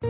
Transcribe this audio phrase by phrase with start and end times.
[0.00, 0.08] 接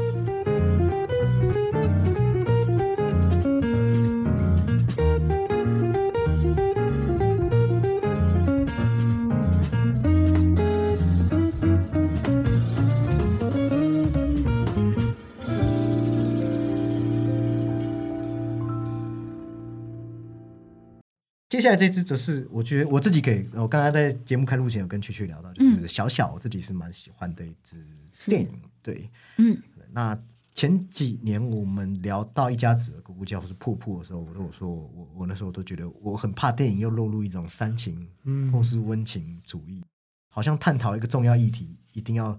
[21.60, 27.84] 下来这支则是我觉得我自己给我刚刚在节目开录前有跟曲曲聊到，就是小小我自己是蛮喜欢的一支
[28.26, 28.48] 电影。
[28.82, 29.62] 对，嗯，
[29.92, 30.18] 那
[30.52, 38.06] 前几年我们聊到一家子的咕咕叫或是瀑布的时候，我都有说我我那时候都觉得我很怕电影又落入一种煽情
[38.52, 39.82] 或是温情主义，
[40.28, 42.38] 好像探讨一个重要议题，一定要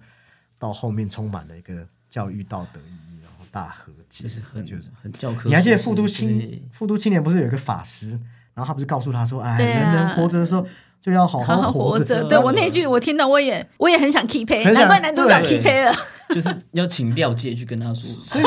[0.60, 5.50] 到后面充满了一个教育道德意义，然后大和解，就是很就是很教科。
[5.50, 8.12] 你还记得复都对青复读青年不是有一个法师，
[8.54, 10.68] 然后他不是告诉他说，哎，啊人人活着的时候
[11.02, 12.24] 就要好好好活活着。
[12.28, 15.92] 对我那句我听到，我也我也很想 keep 难怪男主角 keep pay 了。
[16.34, 18.46] 就是要请廖界去跟他说， 所以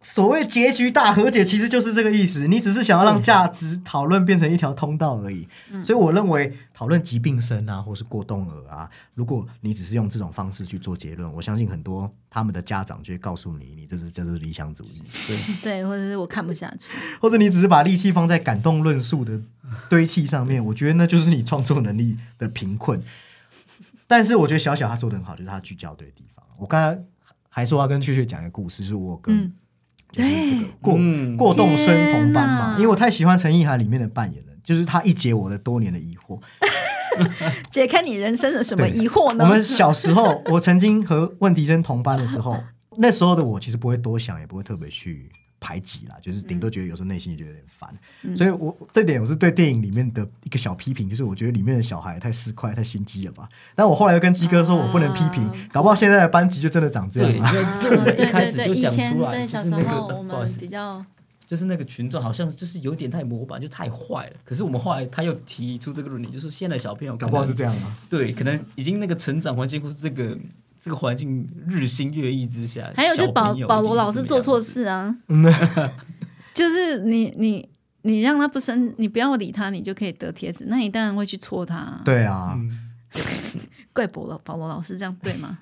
[0.00, 2.46] 所谓结局大和解，其实就是这个意思。
[2.46, 5.48] 你只是想要让价值讨论变成一条通道而已。
[5.82, 15.02] 所以我认为讨论疾病生啊，或是过动儿啊，如果你只是用这种方式去做结论，我相信很多他们的家长就会告诉你，你这是这是理想主义。
[15.26, 16.90] 对，对，或者是我看不下去。
[17.18, 19.40] 或者你只是把力气放在感动论述的
[19.88, 23.02] 堆砌上面，我觉得那就是你创作能力的贫困。
[24.06, 26.33] 但是我觉得小小他做的很好，就是他聚焦对地方。
[26.58, 27.02] 我刚才
[27.48, 29.52] 还说要跟雀雀讲一个故事，就是我跟、嗯
[30.12, 36.38] 就是这个过、嗯过动生同班嘛，因为我太喜欢陈意涵里面的扮演了，就是他一解我的多年的疑惑。
[37.70, 39.44] 解开你人生的什么疑惑呢？
[39.44, 42.62] 我们小时候，我曾经和问题生同班的时候，
[42.98, 45.30] 那时候的我其实不会多想，也不会特别去
[45.64, 48.36] 排挤啦，就是顶多觉得有时候内心觉得有点烦。
[48.36, 53.48] 所以我这点我是对电影里面的一个小批评，就是我觉得里面的小孩太市侩、太心机了吧。
[53.74, 57.52] 但我后来又跟鸡哥说，我不能批评，啊搞不好现在的班级就真的长这，样因了。
[57.52, 61.02] 为这我们一对开始对对，以就讲前出来，对就是那小时候个我们不好意思比较
[61.46, 64.32] 就是那个群众好像就是有点太模板，就太坏了。
[64.44, 67.94] 可是我们后来他又提出这个论点，就是现在小朋友搞不好是，这样吗？
[68.08, 70.36] 对，可能已经那个成长环境或是这个
[70.84, 75.16] 这个环境日新月异之下，还有就保保罗老师做错事啊，
[76.52, 77.66] 就是你你
[78.02, 82.02] 你让他不生，你不要理他，你就可以得贴子，那你当然会去戳他啊。
[82.04, 82.54] 对啊。
[83.94, 85.60] 怪保罗保罗老师这样对吗？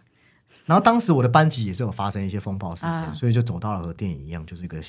[0.67, 4.83] 然后当时我的班级也是有发生一些风暴事件，啊所以就走到了和电影一样，就是一个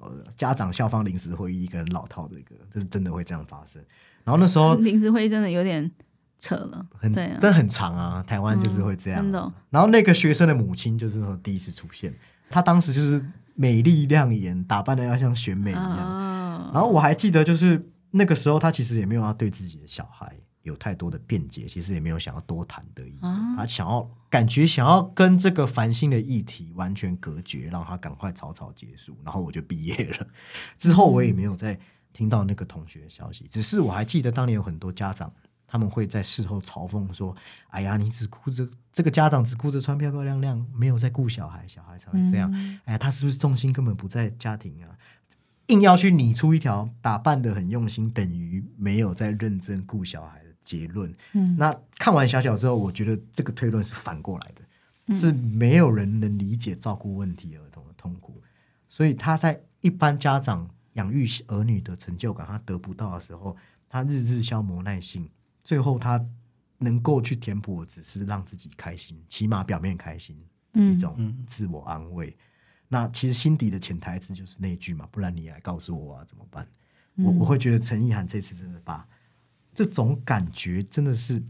[0.00, 3.80] 呃家长校方临时会议一个很老套的一个，这是真的会这样发生。
[4.24, 5.88] 然后那时候 临时会议真的有点
[6.38, 9.22] 扯了，很对啊，真的很长啊，台湾就是会这样。
[9.22, 12.14] 真的哦然后那个学生的母亲就是说第一次出现，
[12.48, 15.84] 她当时就是美丽亮眼，打扮的要像选美一样。
[15.84, 20.32] 啊，然后我还记得，就是那个时候她其实也没有要对自己的小孩
[20.62, 29.16] 有太多的辩解，其实也没有想要多谈的意愿，啊她想要感觉想要跟这个烦心的议题完全隔绝，让她赶快草草结束。
[29.24, 30.26] 然后我就毕业了，
[30.78, 31.78] 之后我也没有再
[32.12, 35.32] 听到那个同学的消息，只是我还记得当年有很多家长。
[35.68, 37.36] 他们会在事后嘲讽说
[37.68, 42.50] ：“哎呀，你只顾着这个家长只顾着穿漂漂亮亮，没有在顾小孩，小孩才会这样。
[42.86, 44.88] 哎呀，他是不是重心根本不在家庭啊？
[45.66, 51.14] 硬要去拟出一条打扮的很用心，等于没有在认真顾小孩的结论。
[51.34, 58.40] 嗯那看完小小之后，我觉得这个推论是反过来的，是没有人能理解照顾问题儿童的痛苦，
[58.88, 63.54] 所以他在一般家长养育儿女的成就感他得不到的时候，
[63.90, 65.28] 他日日消磨耐性，
[65.68, 66.24] 最后他
[66.78, 70.34] 能够去填补，只是让自己开心，起码表面开心
[70.72, 72.34] 的一种自我安慰。
[72.88, 76.66] 那其实心底的潜台词就是那一句嘛，不然你来告诉我啊，怎么办？
[77.16, 79.06] 我我会觉得陈意涵这次真的把
[79.74, 81.42] 这种感觉真的是，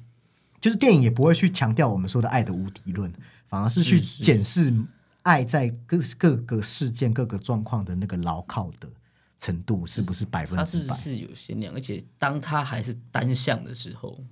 [0.61, 3.13] 就是电影也不会去强调我们说的爱的无敌论，
[3.47, 4.75] 反而是去检视
[5.23, 8.91] 爱在各各个事件、各个状况的那个牢靠的
[9.39, 10.95] 程度是不是百分之百。
[10.97, 11.73] 是有限量？
[11.75, 14.23] 而且当他还是单向的时候，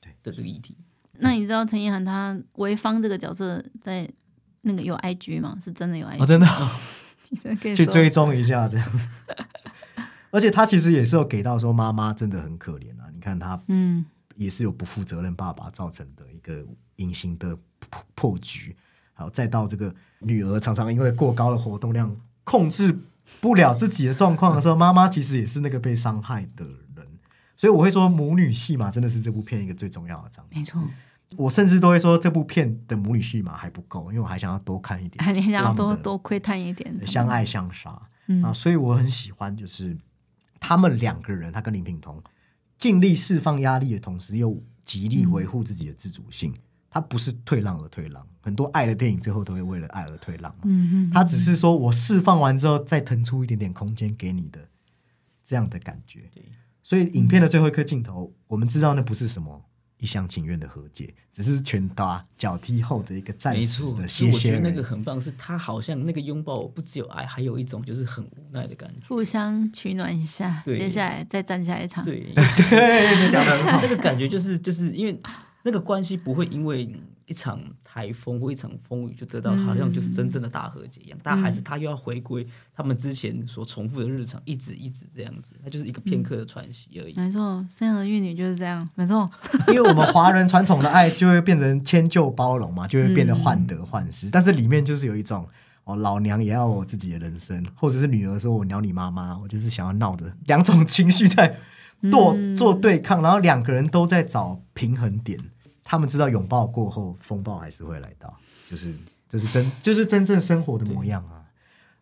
[0.00, 0.76] 对的这个议题，
[1.18, 4.10] 那你知道陈意涵他潍坊这个角色在
[4.62, 5.56] 那个有 IG 吗？
[5.62, 6.46] 是真的有 IG，、哦，真的
[7.76, 8.90] 去追踪一下这样。
[10.30, 14.04] 而且他其实也是有给到说妈妈真的很可怜啊，你看他嗯
[14.36, 16.64] 也是有不负责任爸爸造成的一个
[16.96, 18.76] 隐形的破破局，
[19.14, 22.14] 好，再到这个女儿常常因为过高的活动量
[22.44, 22.98] 控制
[23.40, 26.64] 不了自己的状况的时候，妈妈其实也是那个被伤害的
[26.94, 27.06] 人，
[27.56, 30.58] 所以我会说母女戏码真的是这部片一个最重要的章节。
[30.58, 30.82] 没错，
[31.36, 38.42] 我甚至都会说这部片的母女戏码还不够，因为我还想要多看一点， 你想要多多窥探一点相爱相杀、嗯。
[38.44, 39.96] 啊，所以我很喜欢，就是
[40.60, 42.22] 他们两个人，他跟林品彤
[42.78, 46.54] 尽力释放压力的同时，又极力维护自己的自主性。
[46.96, 50.62] 他不是退让而退让，很多爱的电影最后都会为了爱而退让嘛。
[50.64, 54.60] 嗯嗯，他只是说我释放完之后，再腾出一点点空间给你的
[55.44, 56.30] 这样的感觉。
[56.32, 56.42] 对，
[56.82, 59.62] 所以影片的最后一颗镜头，我们知道那不是什么
[59.98, 69.06] 一厢情愿的和解，只是拳打脚踢后的一个暂时的所以我觉得那个很棒，是他好像那个拥抱不只有爱，还有一种就是很无奈的感觉。
[69.08, 72.02] 互相取暖一下，对接下来再站下一场。
[72.02, 73.88] 对，对， 讲的很好那。
[73.88, 75.20] 个感觉就是就是因为
[75.66, 76.88] 那个关系不会因为
[77.24, 87.14] 一场台风或一场风雨就得到好像就是真正的大和解一样，但还是他又要回归他们之前所重复的日常，一直一直这样子，它就是一个片刻的喘息而已。
[87.16, 89.28] 没错，生儿育女就是这样，没错。
[89.66, 94.30] 因为我们华人传统的爱就会变成迁就包容嘛，就会变得患得患失。
[94.30, 95.48] 但是里面就是有一种
[95.82, 101.58] 哦，老娘也要我自己的人生，或者是女儿说我鸟你妈妈，我就是想要闹的两种情绪在
[102.12, 105.40] 做做对抗，然后两个人都在找平衡点。
[105.86, 108.36] 他们知道拥抱过后，风暴还是会来到，
[108.68, 108.92] 就是
[109.28, 111.44] 这是真，就是真正生活的模样啊。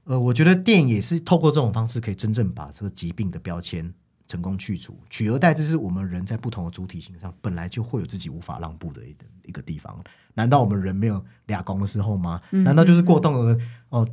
[0.05, 3.93] 呃，我觉得电影也是透过这种方式，可以真正把这个疾病的标签
[4.27, 10.03] 成功去除，取而代之是我们人在不同的主体性上本来就会有自己无法让步的一个一个地方。
[10.33, 12.41] 难道我们人没有俩公的时候吗？
[12.51, 13.59] 难道就是过动而
[13.91, 14.09] 哦？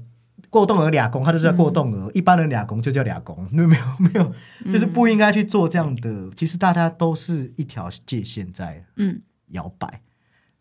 [0.49, 3.69] 过动而俩公，他就叫过动儿；一般人俩公就叫俩公， 没有
[3.99, 4.33] 没有，
[4.71, 6.29] 就是不应该去做这样的。
[6.35, 9.21] 其实大家都是一条界限在嗯
[9.51, 10.01] 摇摆。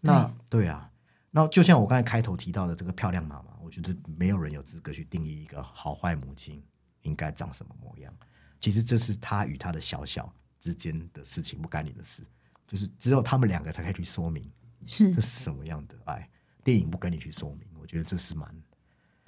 [0.01, 0.91] 那对啊，
[1.31, 6.63] 那就像我刚才开头提到的这个漂亮妈妈，我觉得没有人有资格去定义一个好坏母亲
[7.03, 8.13] 应该长什么模样。
[8.61, 12.23] 其实这是他与他的小小之间的事情，不干你的事。
[12.67, 14.45] 就是只有他们两个才可以去说明
[14.87, 16.29] 是这是什么样的爱。
[16.63, 18.49] 电影不跟你去说明，我觉得这是蛮……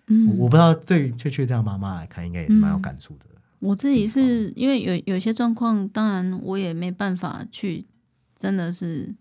[0.06, 3.26] 嗯我我不知道对雀雀这样妈妈来看，应该也是蛮有感触的。
[3.58, 7.86] 我自己是因为有有些状况，当然我也没办法去，
[8.34, 9.14] 真的是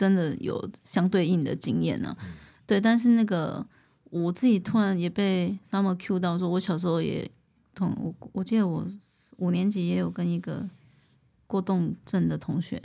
[0.00, 2.16] 真的有相对应的经验呢、
[2.64, 3.66] 对，但是那个
[4.04, 7.30] 我自己突然也被 Summer Q 到，说我小时候也
[7.74, 8.86] 同我我记得我
[9.36, 10.66] 五年级也有跟一个
[11.46, 12.80] 过动症的同学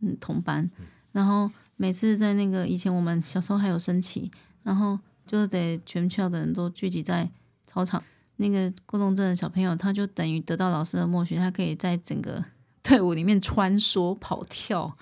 [0.00, 0.68] 嗯同班，
[1.12, 4.28] 然后每次在那个以前我们小时候还有升旗，
[4.64, 7.30] 然后就得全校的人都聚集在
[7.66, 8.02] 操场。
[8.36, 12.44] 那个过动症的小朋友，他就等于得到老师的默许，他可以在整个
[12.82, 14.96] 队伍里面穿梭跑跳，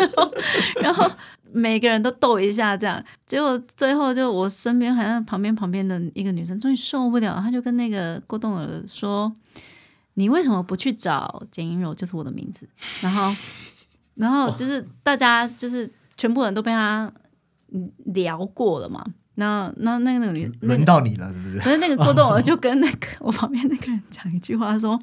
[0.00, 0.30] 然 后
[0.82, 1.10] 然后
[1.52, 9.32] 每个人都逗一下，这样，结果最后就我身边好像旁边旁边的一个女生终于受不了，她就跟那个郭栋儿说
[10.14, 11.94] ：“你为什么不去找简英柔？
[11.94, 12.68] 就是我的名字。”
[13.02, 13.34] 然后
[14.16, 17.10] 然后就是大家就是全部人都被他
[17.72, 19.04] 嗯聊过了嘛。
[19.36, 21.58] 那那那个女那个轮到你了，是不是？
[21.58, 24.96] 可是那个郭栋儿就跟那个我旁边那个人讲一句话说，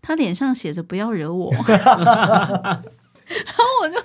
[0.00, 1.52] 他脸上写着“不要惹我”，
[3.26, 3.96] 然后我就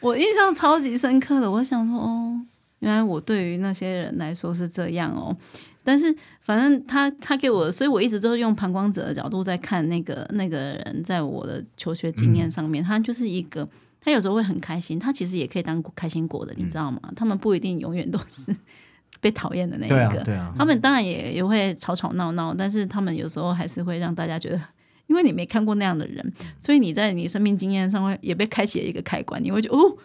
[0.00, 2.40] 我印象超级深刻的，我想说哦，
[2.80, 5.36] 原来我对于那些人来说是这样哦。
[5.84, 13.68] 但是反正他他给我，所以我一直都是用旁观者的角度在看那个那个人，在我的求学经验上面，他就是一个。
[14.00, 17.00] 他有时候会很开心，他其实也可以当开心果的，你知道吗？
[17.16, 18.54] 他们不一定永远都是
[19.20, 20.54] 被讨厌的那一对啊个，，对啊。
[20.56, 24.60] 他们当然也也会吵吵闹闹，但是他们有时候还是会让大家觉得，
[25.08, 29.96] 因为你没看过那样的人，所以你在你生命经验上会也被开启了一个开关，你会觉得哦，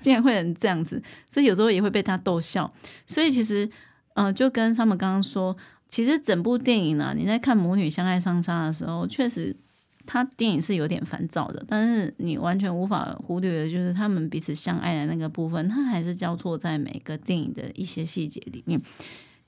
[0.00, 2.72] 竟然会有人这样子，所以有时候也会被他逗笑。
[3.06, 3.68] 所以其实，
[4.14, 5.56] 嗯、就跟他们刚刚说，
[5.88, 9.56] 其实整部电影呢、你在看母女相爱相杀的时候，确实。
[10.06, 18.78] 他电影是有点烦躁的，但是你完全无法忽略的就是他们彼此相爱的那个部分，它还是交错在每个电影的一些细节里面。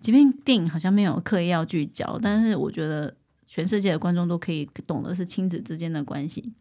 [0.01, 3.15] 即便电影好像没有刻意要聚焦，但是我觉得
[3.47, 6.53] 全世界的观众都可以懂的是亲子之间的关系。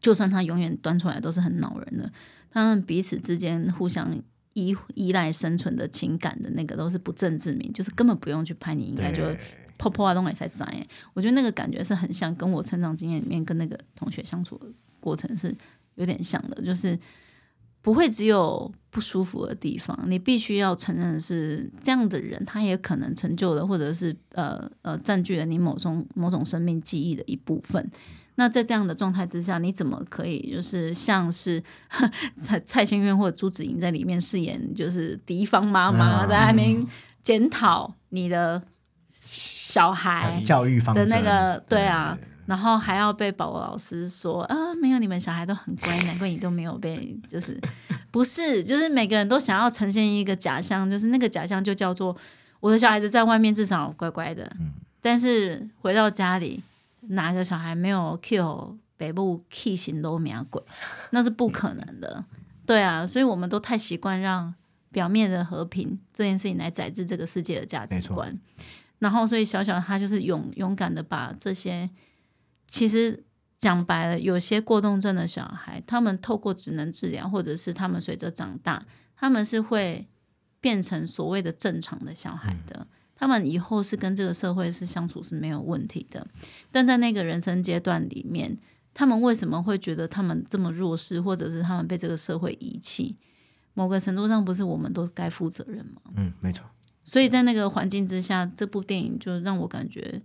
[0.00, 2.12] 就算他永远端出来都是很恼人的，
[2.50, 4.16] 他们彼此之间互相
[4.52, 9.36] 依依赖生存的情感的那个都是不正之明，就是根本不用去拍，你应该就会
[9.76, 10.86] 破破啊东西才在耶。
[11.14, 14.66] 我觉得那个感觉是很像跟我成长经验里面跟那个同学相处的
[15.00, 15.52] 过程是
[15.96, 16.96] 有点像的，就是
[17.88, 27.90] 不会只有不舒服的地方，你必须要承认是这样的人，他也可能成就了，或者是呃呃占据了你某种某种生命记忆的一部分。
[28.34, 31.64] 那在这样的状态之下，你怎么可以就是像是
[32.36, 36.78] 蔡蔡幸院或者朱子莹在里面饰演就是敌方妈妈，啊在那边
[37.22, 38.62] 检讨你的
[39.08, 42.18] 小孩教育方的那个对啊，
[42.48, 47.60] 然后还要被保罗老师说啊，没有你们小孩都很乖，难怪你都没有被，就是
[48.10, 52.16] 不是，就是每个人都想要呈现一个假象，就是那个假象就叫做
[52.60, 54.50] 我的小孩子在外面至少乖乖的，
[55.02, 56.62] 但是回到家里，
[57.08, 60.62] 哪个小孩没有 kill 北部 key 型都名鬼，
[61.12, 62.24] 那是不可能的。
[62.64, 64.54] 对啊，所以我们都太习惯让
[64.90, 68.34] 表面的和平这件事情来载制这个世界的价值观。
[69.00, 71.88] 然后，所以小小他就是勇勇敢的把这些，
[72.68, 73.24] 其实
[73.58, 80.06] 讲白了，有些过动症的小孩，他们透过职能治疗，或者是他们随着长大，他们是会
[80.60, 82.86] 变成所谓的正常的小孩的。
[83.16, 86.24] 他们以后是跟这个社会是相处是没有问题的，
[86.70, 88.56] 但在那个人生阶段里面，
[88.94, 93.16] 他们为什么会觉得他们这么弱势，或者是他们被这个社会遗弃？
[93.74, 96.00] 某个程度上，不是我们都该负责任吗？
[96.16, 96.64] 嗯，没错，
[97.04, 100.22] 所以在那个环境之下，这部电影就让我感觉，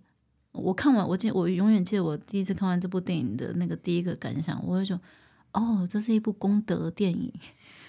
[0.54, 5.00] 我看完，我记我永远记得我第一次看完这部电影的那个第一个感想，我会说，
[5.52, 7.32] 哦，这是一部功德电影，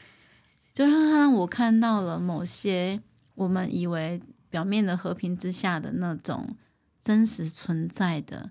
[0.75, 3.00] 就让它让我看到了某些
[3.35, 6.56] 我们以为表面的和平之下的那种
[7.02, 8.50] 真实存在的，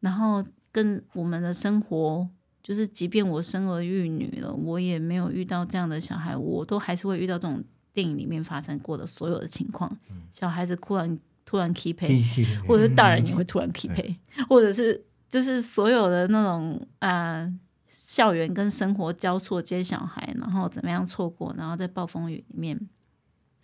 [0.00, 2.28] 然后跟我们的生活。
[2.62, 9.94] 就是，即便我生儿育女了，我也没有遇到这样的小孩，我都还是会遇到这种电影里面发生过的所有的情况。
[10.32, 12.22] 小孩子突然突然 keep 配，
[12.66, 14.16] 或者是大人也会突然 keep 配，
[14.48, 17.50] 或者是就是所有的那种啊、
[17.86, 22.78] 校园跟生活交错接小孩，然后怎么样错过，然后在暴风雨里面，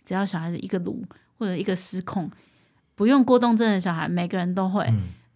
[0.03, 1.03] 只要小孩子一个鲁
[1.37, 2.29] 或者一个失控，
[2.95, 4.87] 不用过动症的小孩，每个人都会。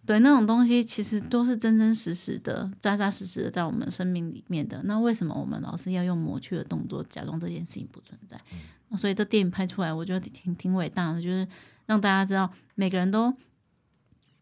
[0.06, 4.80] 对那种东西，其实都是真真实实的、扎扎实实的在我们生命里面的。
[4.84, 8.40] 那为什么我们老是要用磨去的动作，假装这件事情不存在？
[8.88, 11.44] 那所以这电影拍出来，我觉得挺挺伟大的，就是
[11.86, 13.34] 让大家知道，每个人都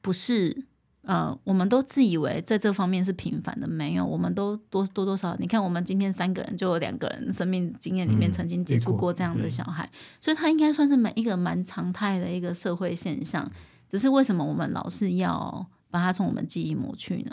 [0.01, 0.67] 不是
[1.03, 13.51] 呃，我们都自以为在这方面是平凡的，没有，我们都多多多少，你看我们今天三个人，就有两个人生命经验里面嗯曾经接触过过这样的小孩，所以他应该算是每一个蛮常态的一个社会现象。
[13.87, 17.31] 只是为什么我们老是要把它从我们记忆抹去呢？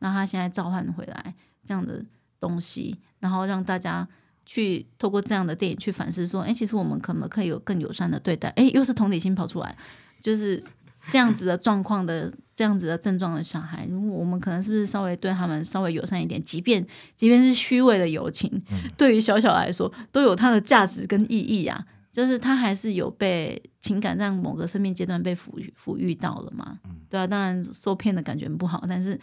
[0.00, 2.04] 那他现在召唤回来这样的
[2.38, 4.06] 东西，然后让大家
[4.46, 8.48] 去透过这样的电影去反思说，哎，其实我们可不可以有更友善的对待？
[8.50, 9.76] 哎，又是同理心跑出来，
[10.22, 10.62] 就是
[11.10, 16.86] 这样子的状况的这样子的症状的小孩，如果我们可能是不是稍微对他们稍微友善一点，即便
[17.16, 18.62] 即便是虚伪的友情，
[18.96, 21.86] 对于小小来说都有它的价值跟意义啊。
[22.12, 26.78] 就是他还是有被情感让某个生命阶段被抚育抚育到了嘛？
[27.10, 29.18] 对啊，当然受骗的感觉很不好，但是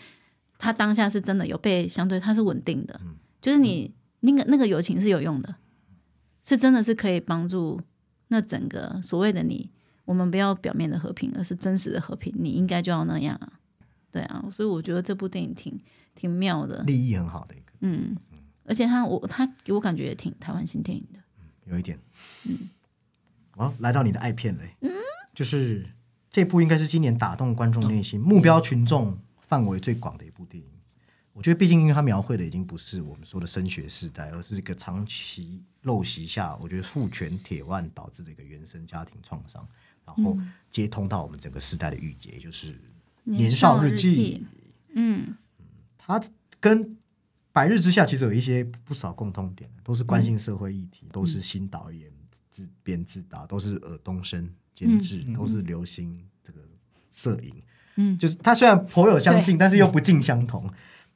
[0.59, 2.99] 他当下是真的有被相对他是稳定的，
[3.41, 3.89] 就是你
[4.21, 5.55] 那个那个友情是有用的，
[6.41, 7.79] 是真的是可以帮助
[8.29, 9.69] 那整个所谓的你，
[10.05, 13.59] 我们不要表面的和平，而是真实的和平，你应该就要那样啊，
[14.09, 15.77] 对啊，所以我觉得这部电影挺
[16.15, 18.15] 挺妙的，利益很好的一个，嗯，
[18.63, 21.19] 而且他我他给我感觉也挺台湾新电影的。
[21.65, 21.99] 有一点。
[22.47, 22.57] 嗯
[23.51, 24.75] 好，来到你的爱片嘞，
[25.35, 25.85] 就是
[26.31, 30.70] 这部应该是今年打动观众内心、目标群众范围最广的一部电影。
[31.33, 39.65] 我觉得，毕竟因为他描绘的已经不是我们说的升学时代，而是一个长期陋习下，我觉得父权铁腕导致的一个原生家庭创伤，
[40.05, 40.37] 然后
[40.69, 42.73] 接通到我们整个时代的郁结，就是
[43.23, 44.45] 《年少日记》。
[44.93, 45.37] 嗯，
[45.97, 46.21] 他
[46.59, 46.83] 跟
[47.53, 52.11] 《百日之下》其实有一些不少共通点，都是关心社会议题，都是新导演
[52.51, 56.59] 自编自导，都是尔冬升监制，都是流行这个
[57.09, 57.63] 摄影。
[57.95, 60.69] 嗯就是他虽然颇有相近，但是又不尽相同。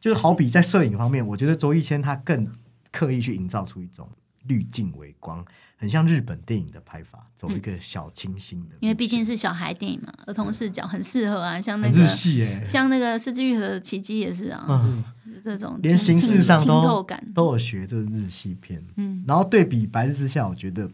[0.06, 2.48] 就是好比在摄影方面，我觉得周一谦他更
[2.92, 4.08] 刻意去营造出一种
[4.44, 5.44] 滤镜微光，
[5.78, 20.88] 很像日本电影的拍法，走一个小清新的因为毕竟是小孩电影嘛，儿童视角很适合啊，像那个日系耶、像那个《四之愈合的奇迹》也是啊，嗯，就这种连形式上都感，都有学这个日系片，嗯，然后对比《白日之下》，我觉得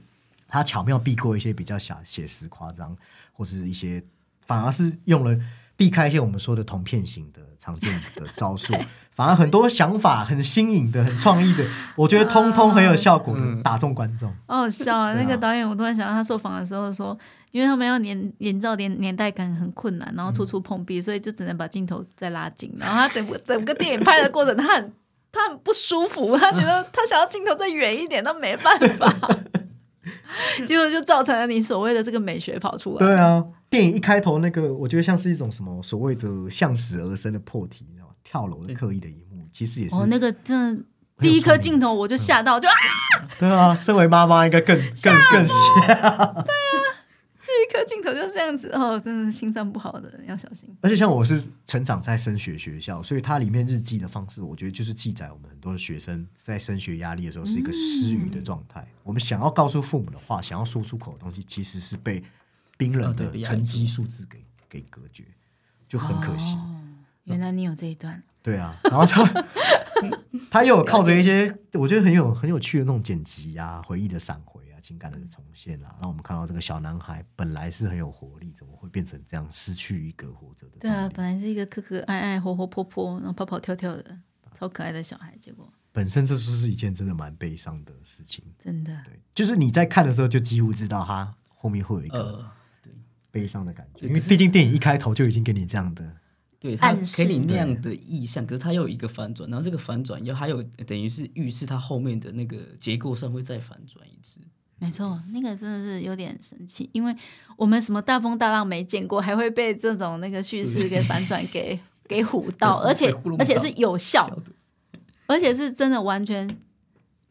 [0.48, 2.96] 他巧妙避过一些比较小写实夸张，
[3.34, 4.02] 或是一些
[4.46, 5.38] 反而是用了
[5.82, 8.72] 避开一些我们说的同片型的常见的招数，
[9.16, 14.32] 反而很多想法很新颖的、很创意的，我觉得通通很有效果的 打中观众。
[14.46, 15.16] 好好笑啊！
[15.16, 17.18] 那个导演，我突然想到他受访的时候说，
[17.50, 22.72] 因为他们要年营造年年代感很困难，然后处处碰壁，所以就只能把镜头再拉近。
[22.78, 24.94] 然后他整部整个电影拍的过程，他很
[25.32, 29.12] 他很不舒服，他觉得 他想要镜头再远一点，但没办法。
[30.66, 33.06] 结果就造成了你所谓的这个美学跑出来。
[33.06, 38.14] 对啊，电影一开头那个，我觉得像是一种什么所谓的向死而生的破题，你知道吗？
[38.24, 40.84] 跳楼的刻意的一幕，其实也是哦，那个真的
[41.20, 42.74] 第一颗镜头我就吓到，就啊，
[43.38, 46.46] 对啊，身为妈妈应该更更更吓。
[47.72, 50.70] 颗镜头就是这样子，哦，真的是心脏不好的人要小心。
[50.82, 58.86] 而且像我是成长在升学学校，所以它里面日记的方式，我觉得就是记载我们很多的学生在升学压力的时候是一个失语的状态。
[59.04, 62.22] 我们想要告诉父母的话，想要说出口的东西，其实是被
[62.78, 65.24] 冰冷的成绩数字给给隔绝，
[65.88, 66.58] 就很可惜。
[67.26, 69.46] 原来你有这一段， 对啊，然后他
[70.50, 74.61] 他又有靠着一些我觉得很有很有趣的那种剪辑啊、回忆的闪回啊、
[74.92, 80.80] 情感的重现啊，让我们看到这个小男孩本来是很有活力，怎么会变成这样，失去一个活着的？
[80.80, 84.20] 对啊，本来是一个可可爱爱、活活泼泼，然后跑跑跳跳的，
[84.54, 88.44] 超可爱的小孩，结果本身这就是一件真的蛮悲伤的事情。
[88.60, 92.52] 真的对，就是你在看的时候就几乎知道他后面会有一个呃，
[93.32, 96.18] 悲伤的感觉，因为毕竟电影一开头就已经给你这样的。
[96.60, 104.40] 对他暗示给你那样的意象，可是他又有一个反转，然后这个反转又还有等于是预示他后面的那个结构上会再反转一次。
[104.84, 107.16] 没错，那个真的是有点神奇，因为
[107.56, 114.28] 我们什么大风大浪没见过，还会被这种那个叙事给反转给 给唬到，而且而且是有效
[115.28, 116.50] 而且是真的完全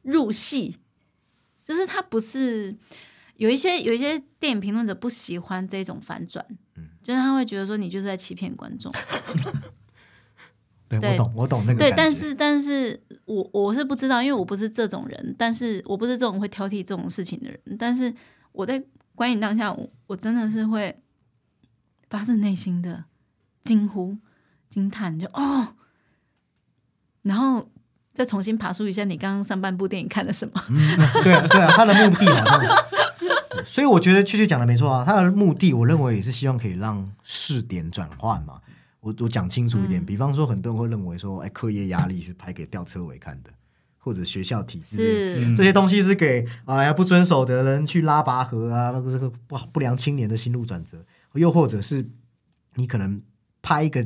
[0.03, 0.77] 入戏，
[1.65, 2.77] 就是他不是
[3.35, 6.47] 有一些有一些电影评论者不喜欢这种反转，
[7.03, 8.93] 就是他会觉得说你就是在欺骗观众，
[10.99, 18.13] 我懂，我懂那个对，但是但是我我是不知道，因为我不是这种人，但是我不是这种会挑剔这种事情的人，但是
[18.53, 18.83] 我在
[19.15, 21.01] 观影当下，我我真的是会
[22.09, 23.05] 发自内心的
[23.63, 24.17] 惊呼、
[24.69, 25.75] 惊叹，就哦，
[27.23, 27.69] 然后
[28.13, 30.55] 再重新爬梳一下你刚刚上半部电影看了什么。
[31.23, 38.61] 对啊，对啊，他的目的好像，所以我觉得确确讲的没错啊，他的目的我认为也是希望可以让视点转换嘛。
[39.01, 39.89] 我我讲清楚一嗯。
[39.89, 43.51] 点，比方说很多人会认为说，哎，课业压力是拍给吊车尾看的，
[43.99, 51.05] 或者学校体制是，这些东西是给哎呀不遵守的人去拉拔河啊，那个这个不不良青年的心路转折，
[51.35, 52.11] 又或者是
[52.75, 53.23] 你可能
[53.63, 54.03] 拍一个，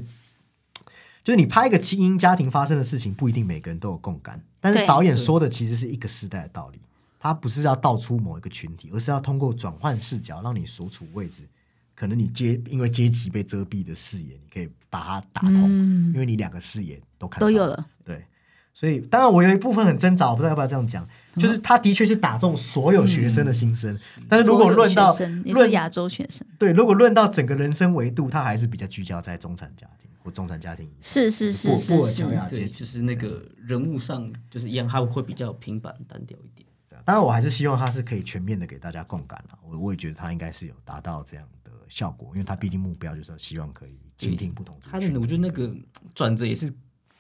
[1.23, 6.81] 就是你拍一个精英家庭发生的事情，不一定每个人都有共感，但是导演说的其实是一个时代的道理，
[7.19, 11.49] 他不是要道出某一个群体，而是要通过转换视角，让你所处位置。
[11.95, 16.13] 可能你阶因为阶级被遮蔽的视野，你可以把它打通，嗯。
[16.13, 17.47] 因为你两个视野都看到。
[17.47, 18.25] 都有了，对，
[18.73, 23.99] 所以当然我有一部分很挣扎，我不知道要不要这样讲，就是他的确是打中所有学生的心声，
[24.29, 30.91] 但是如果论到论亚洲学生，对，如果论到整个人生维度，他还是比较聚焦在中产家庭或中产家庭。
[31.01, 36.67] 是是是布是布尔乔是，对，亚阶级就是那个人物上就是一样，他会比较平板单调一点。
[37.05, 39.59] 当然，我还是希望他是可以全面的给大家共感了。
[39.69, 45.75] 我我也觉得他应该是有达到这样的效果，因为他毕竟目标就是要希望可以倾听不同他的我觉得那个
[46.15, 46.73] 转折也是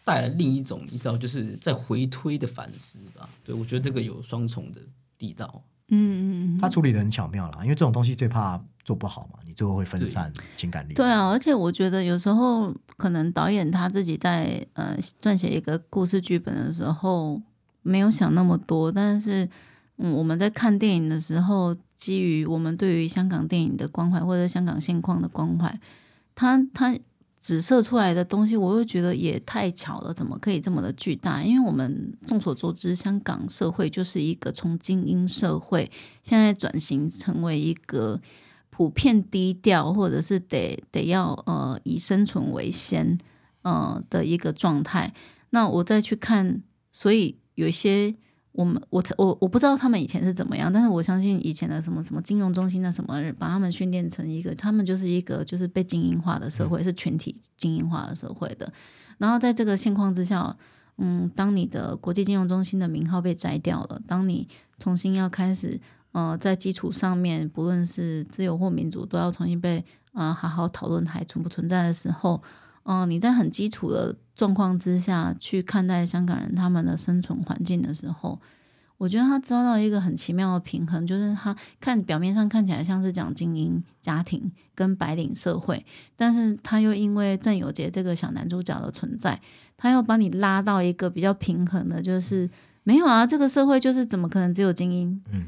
[0.04, 3.28] 带来另一种，你知道，就是在回推的反思吧。
[3.42, 4.80] 对我觉得这个有双重的
[5.18, 5.62] 力道。
[5.88, 10.94] 嗯嗯嗯，他处理的很巧妙啦，因为这种东西最怕做不好嘛，你最后会分散情感力。
[10.94, 17.40] 对啊，而且我觉得有时候可能导演他自己在呃撰写一个故事剧本的时候
[17.82, 19.48] 没有想那么多，但是
[19.96, 25.80] 嗯我们在看电影的时候，基于我们对于香港电影的关怀或者香港现况的关怀，
[26.34, 26.94] 他他
[27.40, 31.42] 指射出来的东西，我又觉得也太巧了，怎么可以这么的巨大？
[31.42, 35.90] 因为我们众所周知，香港社会就是一个从精英社会
[36.22, 38.20] 现在转型成为一个
[38.68, 43.16] 普遍低调，或者是得得要呃以生存为先
[43.62, 45.14] 呃的一个状态。
[45.48, 46.60] 那我再去看，
[46.92, 48.14] 所以有一些
[48.54, 58.72] 我们我我我不知道他们以前是怎么样，但是我相信以前的什么什么金融中心的什么，把他们训练成一个，他们就是一个就是被精英化的社会，是群体精英化的社会的。
[59.18, 60.56] 然后在这个现况之下，
[60.98, 64.46] 嗯，当你的国际金融中心的名号被摘掉了，当你
[64.78, 65.80] 重新要开始
[66.12, 72.40] 呃在基础上面，不论是自由或民主，都要重新被呃好好讨论还存不存在的时候，
[72.84, 78.38] 嗯、你在很基础的状况之下去看待香港人他们的生存环境的时候，
[78.98, 85.84] 我觉得他抓到一个很奇妙的平衡，就是他看表面上看起来像是讲精英家庭跟白领社会，
[86.16, 89.40] 但是他又因为郑有杰这个小男主角的存在，
[89.76, 92.48] 他要把你拉到一个比较平衡的，就是
[92.82, 95.22] 没有啊，这个社会就是怎么可能只有精英？
[95.32, 95.46] 嗯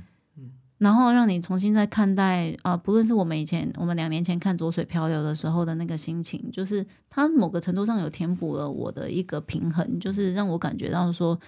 [0.78, 11.38] 然后让你重新再看待啊、不论是我们以前我们两年前看《浊水漂流》的时候的那个心情，就是它某个程度上有填补了我的一个平衡，就是让我感觉到说，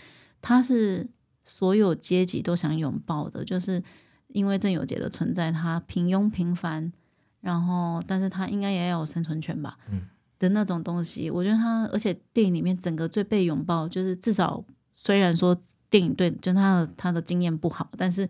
[0.41, 1.07] 它是
[1.45, 3.83] 所有阶级都想拥抱的，就是
[4.29, 6.93] 因为郑有杰的存在，他平庸平凡，
[7.41, 10.03] 然后但是他应该也要有生存权吧，嗯
[10.39, 14.63] 的那种东西，我觉得他，而且电影里面整个最被拥抱，就是至少
[14.95, 15.59] 虽然说
[15.91, 18.29] 电影对就他的他的经验不好，但是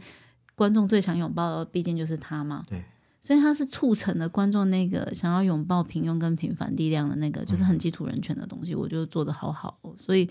[0.58, 2.64] 观众最想拥抱的毕竟就是他嘛。
[2.68, 2.82] 对，
[3.20, 9.94] 所以他是促成了观众那个想要拥抱平庸跟平凡力量的那个，就是很基础人权的东西，我觉得做的好好哦。
[10.04, 10.28] 所以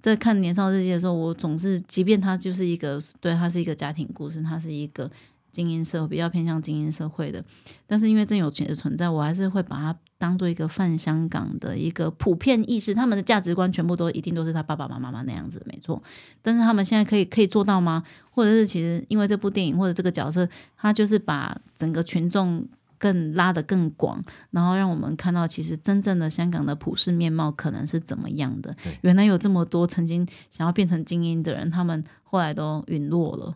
[0.00, 5.08] 在看《年少日记》的时候，我总是，即便他就是一个对，他是一个家庭故事，他是一个
[5.52, 7.44] 精英社会比较偏向精英社会的，
[7.86, 16.02] 但是因为郑有钱的存在，我还是会把它当做一个泛香港的一个普遍意识，他们的价值观全部都一定都是他爸爸妈妈那样子，没错。
[16.42, 18.02] 但是他们现在可以可以做到吗？
[18.30, 22.66] 或者是其实因为这部电影或者这个角色，他就是把整个群众
[22.98, 28.76] 更拉得更广，然后让我们看到其实真正的香港的普世面貌可能是怎么样的。
[29.02, 33.54] 原来有这么多曾经想要变成精英的人，他们后来都陨落了。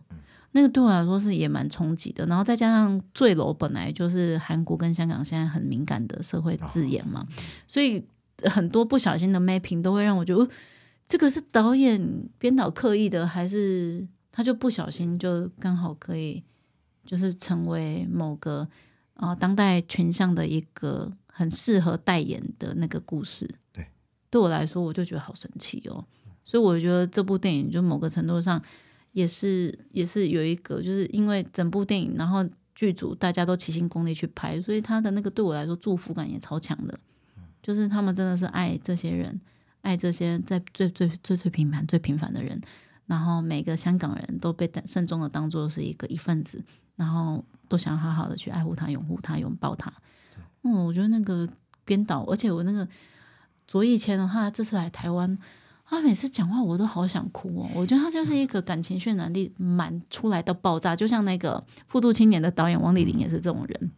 [0.55, 7.27] 那个对我来说是也蛮冲击的，然后再加上“坠楼”本来就是韩国跟香港现在很敏感的社会字眼嘛，
[7.67, 8.03] 所以
[8.43, 10.47] 很多不小心的 mapping 都会让我觉得，
[11.07, 11.99] 这个是导演
[12.37, 16.43] 编导刻意的，还是他就不小心就刚好可以
[17.03, 18.67] 就是成为某个
[19.15, 23.49] 啊当代群像的一个很适合代言的那个故事。
[23.71, 23.87] 对，
[24.29, 26.05] 对我来说我就觉得好神奇哦，
[26.43, 28.61] 所以我觉得这部电影就某个程度上。
[29.13, 32.43] 也是也是有一个，就是因为整部电影，然后
[32.75, 36.99] 剧组大家都齐心共力去拍，所以他的那个对我来说祝福感也超强的。
[37.61, 39.39] 就是他们真的是爱这些人，
[39.81, 42.59] 爱这些在最最最最平凡最平凡的人，
[43.05, 46.61] 然后每个香港人都被慎重的当做是一个一份子，
[46.95, 49.93] 然后都想好好的去爱护他、拥护他、拥抱他。
[50.63, 51.47] 嗯，我觉得那个
[51.85, 52.87] 编导，而且我那个
[53.67, 55.37] 卓义谦的话，这次来台湾。
[55.85, 63.91] 他每次讲话我都好想哭哦，我觉得他就是一个感情渲染力满出来的爆炸，就像那个《复读青年》的导演王丽玲也是这种人。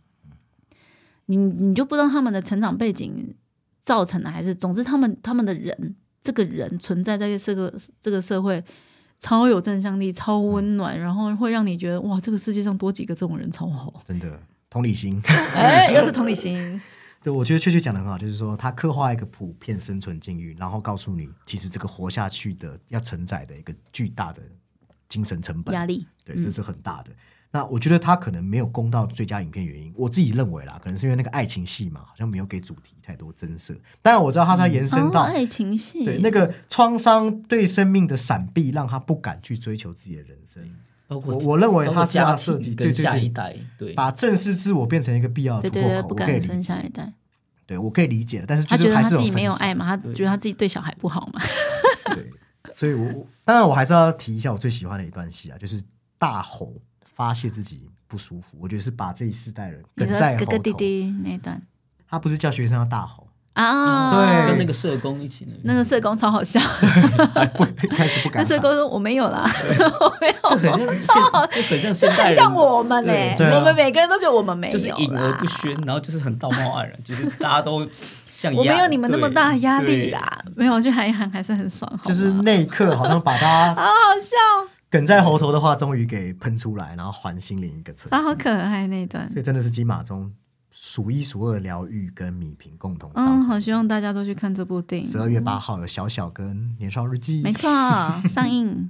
[1.28, 3.36] 你你就不知道他们的成长背景
[3.82, 8.64] 造成的，还是总之他们他们的人这个人存在在这个这个社会
[9.18, 15.20] 超有正向力、超温暖，然后会让你觉得哇，这个世界上多几个这种人超好，真的同理心，
[15.56, 16.82] 哎，又是同理心。
[17.26, 24.44] 对，我觉得确确讲的很好，就是说他刻画一个普遍生存境遇，然后告诉你，其实这个活下去的要承载的一个巨大的
[25.10, 27.10] 精神成本压力，对，这是很大的。
[27.50, 33.74] 那我觉得他可能没有攻到最佳影片原因，我自己认为啦，可能是因为那个爱情戏嘛，好像没有给主题太多增色。
[34.04, 40.62] 当然我知道他在延伸到爱情戏，对那个创伤对生命的闪避，让他不敢去追求自己的人生。
[40.64, 40.70] 包
[41.08, 47.14] 括我认为他是要设计对下一代，对，把正视自我变成一个必要的突破口，不敢生下一代。
[47.68, 51.42] 对，我可以理解的，但是他觉得他自己没有爱嘛，他觉得他自己对小孩不好嘛。
[52.14, 52.30] 对，
[52.72, 55.82] 所以，我当然我还是要提一下我最喜欢的一段戏啊，就是
[56.18, 61.62] 大吼发泄自己不舒服，我觉得是把这一世代人梗在哥哥弟弟那段，
[62.08, 63.25] 他不是叫学生要大吼。
[63.56, 65.48] 啊，对，跟那个社工一起。
[65.64, 66.60] 那个社工超好笑，
[67.56, 68.44] 不开始不敢。
[68.44, 69.46] 那社工说我没有啦，
[70.02, 73.14] 我没有，超好，很像现代人，像我们呢，
[73.56, 77.88] 我们每个人都觉得我们没有，就是隐而不宣，然后就是很道貌岸然，就是大家都
[78.36, 90.30] 像我没有你们那么大的压力啦，没有去喊一喊还是很爽，就是那一刻好像把他 好好笑，梗在喉头的话终于给喷出来，然后还心灵一个存，他好可爱那一段，所以真的是金马中。
[90.78, 95.10] 数一数二疗愈跟米平共同嗯，好希望大家都去看这部电影。
[95.10, 97.70] 十二月八号有小小跟年少日记，没错，
[98.28, 98.90] 上映。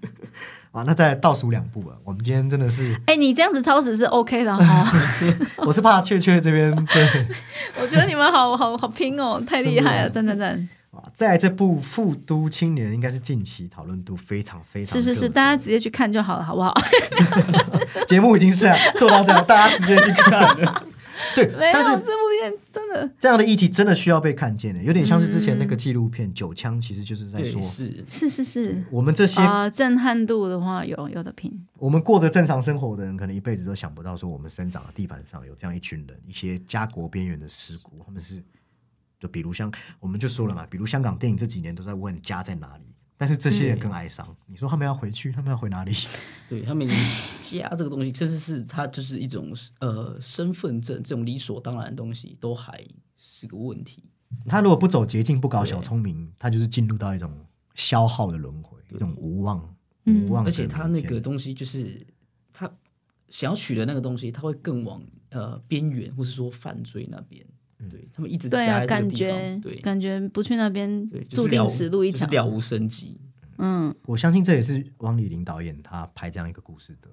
[0.72, 1.96] 啊，那再倒数两部了。
[2.04, 4.92] 我们今天真的是，哎，你这样子超时是 OK 的哈。
[5.66, 7.28] 我是怕雀雀这边对。
[7.80, 10.68] 我觉得你们好好好拼哦，太厉害了，赞赞赞。
[10.90, 16.74] 啊，在这部《复都青年》应该是近期讨论度非常非常是是是，大家直接去看就好了，好不好？
[18.08, 18.66] 节目已经是
[18.98, 20.50] 做到这样，大家直接去看。
[21.36, 31.66] 对， 但是这部片真的这样的议题真的需要被看见的，有点像是之前那个纪录片《九枪》，其实就是在说，是是是是，我们这些啊震撼度的话，有有的拼。
[31.78, 38.42] 我们过着正常生活的人，可能一辈子都想不到，说我们生长的地板上有这样一群人，一些家国边缘的尸骨，他们是，
[39.20, 42.84] 就比如像我们就说了嘛，比如香港电影这几年都在问家在哪里。
[43.18, 44.36] 但是这些人更哀伤。
[44.46, 45.94] 你说他们要回去，他们要回哪里？
[46.50, 46.88] 对他们
[47.42, 52.84] 家这个东西，甚至是他就是一种呃身份证这种理所当然的东西，都还
[53.18, 54.04] 是个问题。
[54.46, 57.32] 他如果不走捷径，不搞小聪明，他就是进入到一种
[57.74, 60.46] 消耗的轮回，一种无望、无望。
[60.46, 62.06] 而且他那个东西，就是
[62.52, 62.70] 他
[63.30, 67.46] 想要取的那个东西，他会更往呃边缘，或是说犯罪那边。
[67.90, 73.20] 对他们一直在对啊，感觉对，感觉不去那边注定死路一条，了无生机。
[73.58, 77.10] 嗯，我相信这也是汪丽玲导演他拍这样一个故事的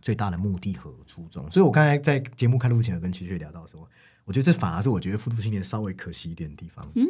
[0.00, 1.50] 最大的目的和初衷。
[1.50, 3.88] 所以我刚才在节目开录前有跟曲曲聊到说，
[4.24, 6.86] 我觉得这反而是我觉得《复读青年》稍微可惜一点的地方。
[6.94, 7.06] 嗯，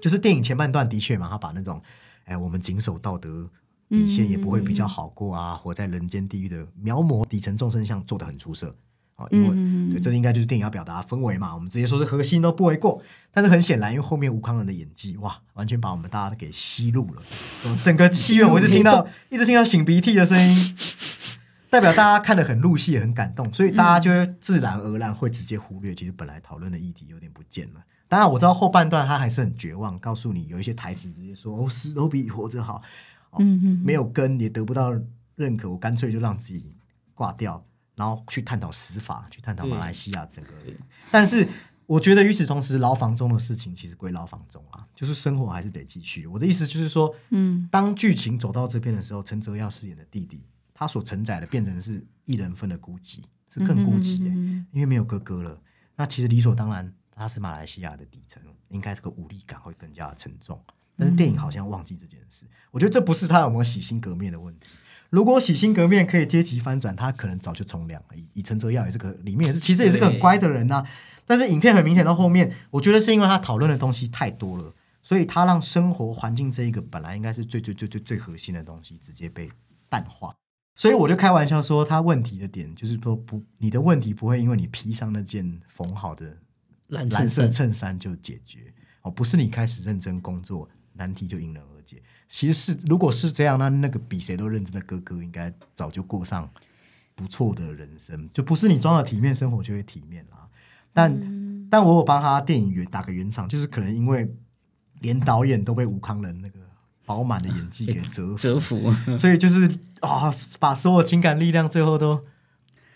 [0.00, 1.80] 就是电影前半段的确嘛，他把那种
[2.24, 3.48] 哎，我们谨守道德
[3.88, 8.74] 底线也不会比较好过啊，活在人间地狱的描摹底层众生相做的很出色。
[9.16, 11.54] 啊，因为对，这应该就是电影要表达氛围嘛。
[11.54, 13.02] 我们直接说是核心都不为过。
[13.32, 17.22] 但是很显然，因为后面吴康仁的演技，哇，完全把我们大家给吸入了。
[17.82, 20.76] 整个戏院，我一直听到，一直听到擤鼻涕的声音。
[21.68, 27.80] 代表大家看得很入戏，也很感动，所以大家就会自然而然会直接忽略，其实本来讨论的议题有点不见了。
[28.08, 32.80] 当然我知道后半段他还是很绝望，告诉你有一些台词直接说哦，死都比活着好，
[33.30, 34.92] 哦、嗯嗯没有根也得不到
[35.34, 36.72] 认可，我干脆就让自己
[37.14, 37.62] 挂掉，
[37.96, 40.76] 然后去探讨司法，去探讨马来西亚整个对。
[41.10, 41.48] 但是
[41.86, 46.26] 我觉得与此同时，牢房中的事情其实归牢房中啊，就是生活还是得继续。
[46.26, 54.18] 我的意思就是说，嗯当剧情走到这边的时候，陈泽耀饰演的弟弟，他所承载的变成是一人份的孤寂，是更孤寂
[54.72, 55.60] 因为没有哥哥了。
[55.96, 60.60] 那其实理所当然，他是马来西亚的底层，应该这个无力感会更加的沉重。
[60.98, 64.68] 但是电影好像忘记这件事，我觉得这不是他有没有洗心革面的问题。
[65.10, 68.16] 如果洗心革面可以阶级翻转，他可能早就从良了。
[68.16, 70.84] 以以陈泽耀也是个里面也是，其实也是个很乖的人呐、
[71.24, 79.50] 但是影片很明显到后面，我觉得是因为他讨论的东西太多了，所以他让生活环境这一个本来应该是最最最最最核心的东西，直接被
[79.88, 80.34] 淡化。
[80.74, 86.36] 所以我就开玩笑说，他问题的点就是说不，你的问题不会因为你披上那件缝好的
[86.88, 92.02] 蓝蓝色衬衫衬衫就解决哦，不是你开始认真工作，难题就迎刃而解。
[92.28, 96.50] 其实是如果是这样，那那个比谁都认真的哥哥，应该早就过上
[97.14, 100.48] 不错的人生，就不是你装了体面生活就会体面啦。
[100.92, 104.32] 但、嗯但我有帮他电影原打个圆场，就是可能因为
[105.00, 106.60] 连导演都被吴康仁那个
[107.04, 109.66] 饱满的演技给 折服，折服，所以就是
[110.00, 110.30] 啊、
[110.60, 112.24] 把所有情感力量最后都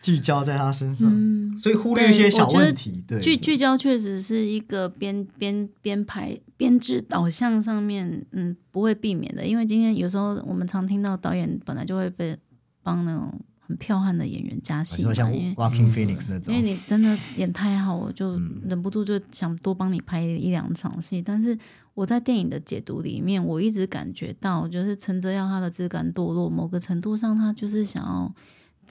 [0.01, 3.05] 聚焦在他身上，嗯，所以忽略一些小问题。
[3.07, 9.47] 对，聚聚焦确实是一个编编编排编制导向上面，嗯，不会避免的。
[9.47, 12.37] 因为今天有时候我们常听到导演本来就会被
[12.83, 21.21] 帮那种很彪悍的演员加戏像因为 Walking Phoenix 那种因为，你真的演太好，我就嗯忍不住就想多帮你拍一两场戏。
[21.21, 21.57] 但是
[21.93, 28.35] 我在电影的解读里面，我一直感觉到，就是陈哲耀他的自甘堕落，某个程度上他就是想要，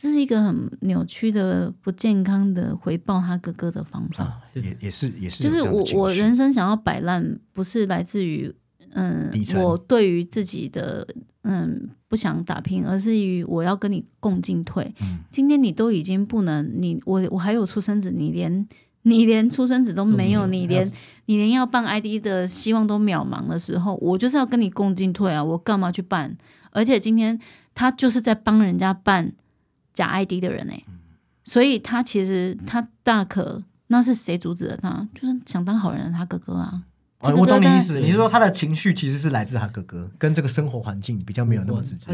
[0.02, 4.24] 这是一个很扭曲的、不健康的回报他哥哥的方法。
[4.24, 8.50] 啊，也也是也是就是我我人生想要摆烂，不是来自于
[8.94, 11.06] 嗯我对于自己的
[11.42, 14.90] 嗯不想打拼，而是于我要跟你共进退。
[15.02, 18.66] 嗯今天你都已经不能，你我我还有出生子，你连
[19.02, 20.92] 你连出生子都没有，都没有你连
[21.26, 25.44] 你连要办 ID 的希望都渺茫的时候，我就是要跟你共进退啊！
[25.44, 26.38] 我干嘛去办？
[26.72, 27.38] 而且今天
[27.76, 29.34] 他就是在帮人家办
[30.00, 30.94] 假 ID 的人哎、嗯
[31.44, 35.08] 所以他其实他大可那是谁阻止了他？
[35.16, 36.84] 就是想当好人的他哥哥啊。
[37.22, 38.00] 哦，我懂你意思。
[38.00, 42.06] 你是说他的情绪其实是来自他哥哥，跟这个生活环境比较没有那么直接。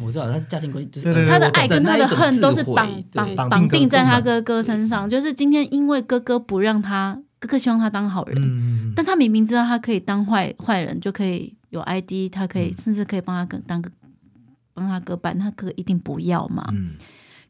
[0.00, 12.74] 我知道他是家庭关系，就是对对对他的爱跟他的恨都是绑绑绑定在他哥哥哥身上，就是今天因为哥哥不让他，哥哥希望他当好人，嗯，但他明明知道他可以当坏坏人，就可以有 ID，他可以、嗯。
[12.74, 13.90] 甚至可以帮他哥当个
[14.72, 16.64] 帮他哥办，他哥一定不要嘛。
[16.72, 16.94] 嗯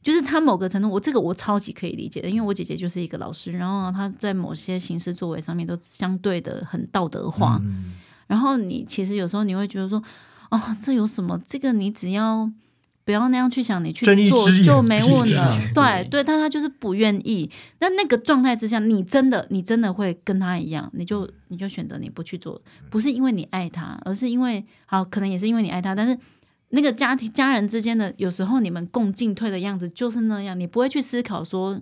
[0.04, 7.94] 就是他某个程度，我这个我超级可以理解的，因为我姐姐就是一个老师，然后她在某些行事作为上面都相对的很道德化，嗯
[8.26, 10.02] 然后你其实有时候你会觉得说，
[10.50, 11.40] 哦，这有什么？
[11.46, 12.50] 这个你只要
[13.04, 15.58] 不要那样去想，你去做就没问了。
[15.74, 17.50] 对对对，但他就是不愿意。
[17.80, 26.18] 那那个状态之下，你真的你真的会跟他一样，你就你就选择你不去做，不是因为你爱他，而是因为好，可能也是因为你爱他，但是。
[26.74, 31.80] 那个家庭家人之间的，有时候你们共进退的样子就是那样，你不会去思考说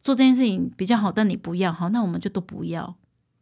[0.00, 2.94] 做这件事情比较好，但你不要好，那我们就都不要。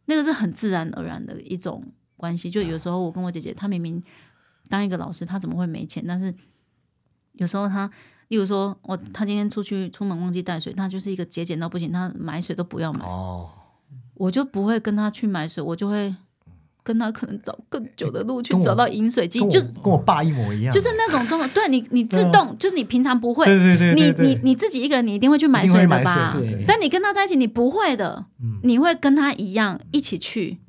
[0.05, 1.83] 那个是很自然而然的一种
[2.17, 2.49] 关系。
[2.49, 4.03] 就有时候我跟我姐姐，她明明
[4.67, 6.03] 当一个老师，她怎么会没钱？
[6.07, 6.33] 但是
[7.33, 7.89] 有时候她，
[8.29, 13.49] 例如说我她今天出去出门忘记带水，她就是一个节俭到不行，她买水都不要买，哦，
[14.15, 16.15] 我就不会跟她去买水，我就会
[16.85, 21.49] 跟他可能走更久的路去跟我找到饮水机，就是跟我爸一模一样，就是那种状况。
[21.49, 26.37] 对你，你自动，就是你平常不会，对对对你你你自己一个人，你一定会去买水的吧？
[26.67, 30.59] 但你跟他在一起，你不会的，嗯你会跟他一样一起去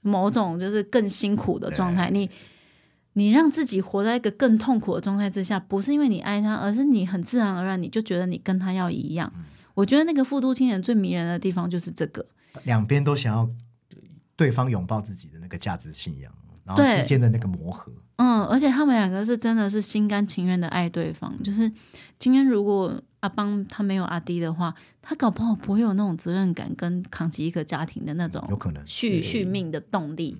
[0.00, 2.10] 某种就是更辛苦的状态。
[2.10, 2.28] 你
[3.12, 9.32] 你让自己活在一个更痛苦的状态之下，不是因为你爱他，而是你很自然而然你就觉得你跟他要一样。
[9.36, 9.44] 嗯
[9.78, 12.26] 我觉得那个复读青年最迷人的地方就是这个，
[12.64, 13.48] 两边都想要
[14.38, 16.32] 对方拥抱自己的那个价值信仰，
[16.64, 21.36] 然后之间的那个磨合，嗯，而且他们两个是真的是心甘情愿的爱对方。
[21.42, 21.70] 就是
[22.20, 24.72] 今天如果阿邦他没有阿弟的话，
[25.02, 30.38] 他搞不好不会有那种责任感跟扛起一个家庭的那种有可能续续命的动力。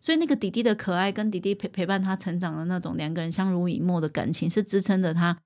[0.00, 5.38] 所以那个弟弟的可爱跟弟弟陪陪伴他成长的那种两个人相濡以沫的感情，是支撑着他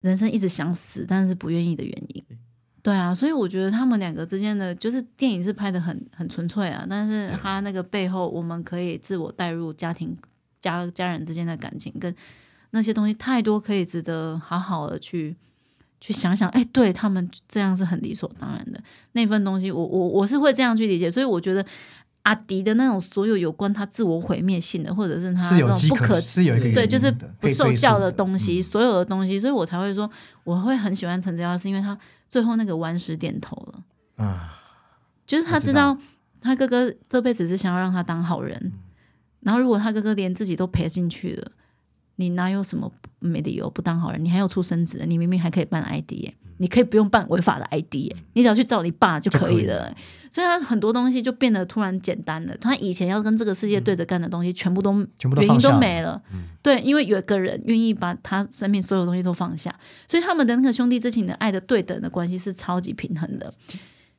[0.00, 2.24] 人生一直想死但是不愿意的原因。
[2.86, 10.16] 对啊，所以我觉得他们两个之间的，就是电影是拍的很很纯粹啊，但是他那个背后，我们可以自我带入家庭
[10.60, 12.14] 家家人之间的感情，跟
[12.70, 15.34] 那些东西太多，可以值得好好的去
[16.00, 16.48] 去想想。
[16.50, 18.80] 哎，对他们这样是很理所当然的
[19.14, 21.10] 那份东西，我我我是会这样去理解。
[21.10, 21.66] 所以我觉得
[22.22, 30.08] 阿迪的那种所有有关他自我毁灭性的，或者是他是有那种不可是有一个对，就是不受教的东东西，所有的东西，所以我才会说
[30.44, 34.60] 我会很喜欢陈哲耀，是因为他最后那个顽石点头了，啊，
[35.26, 35.96] 就是他知道
[36.40, 38.72] 他哥哥这辈子是想要让他当好人，嗯。
[39.40, 41.52] 然后如果他哥哥连自己都赔进去了，
[42.16, 44.24] 你哪有什么没理由不当好人？
[44.24, 49.94] 你还有出生子，你明明还可以办 ID 耶、你可以不用办违法的 ID，、耶你只要去找你爸就可以了。
[50.30, 52.54] 所以他很多东西就变得突然简单了。
[52.60, 56.22] 他以前要跟这个世界对着干的东西，全部都嗯全部都原因放下了嗯都没了。
[56.60, 59.74] 对，因为有一个人愿意把他生命所有东西都放下，
[60.06, 63.50] 所以他们的那个兄弟之情的爱的对等的关系是超级平衡的。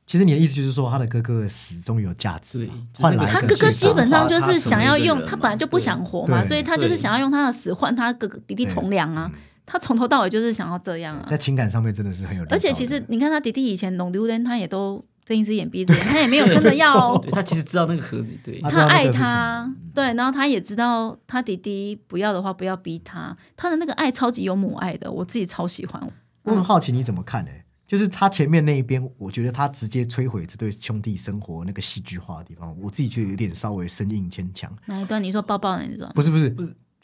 [0.07, 9.29] 其实你的意思就是说，他的哥哥的死终于有价值对嘛，就是那个换来他哥哥基本上就是想要用，他本来就不想活嘛，所以他就是想要用他的死换他哥哥弟弟从良啊。
[9.67, 11.25] 他从头到尾就是想要这样啊。
[11.27, 12.43] 在情感上面真的是很有。
[12.49, 26.01] 而且其实你看他弟弟以前弄丢人，他也都睁一只眼闭一只眼， 他也没有真的要他其实知道那个盒子，对他爱他，对，然后他也知道他弟弟不要的话不要逼他，他的那个爱超级有母爱的，我自己超喜欢。
[26.43, 27.51] 我很好奇你怎么看呢、
[27.85, 34.73] 就是他前面那一边，我觉得他直接摧毁这对兄弟生活那个戏剧化的地方，我自己觉得有点稍微生硬牵强。
[34.85, 35.21] 哪一段？
[35.21, 36.11] 你说抱抱的那段？
[36.13, 36.49] 不是不是，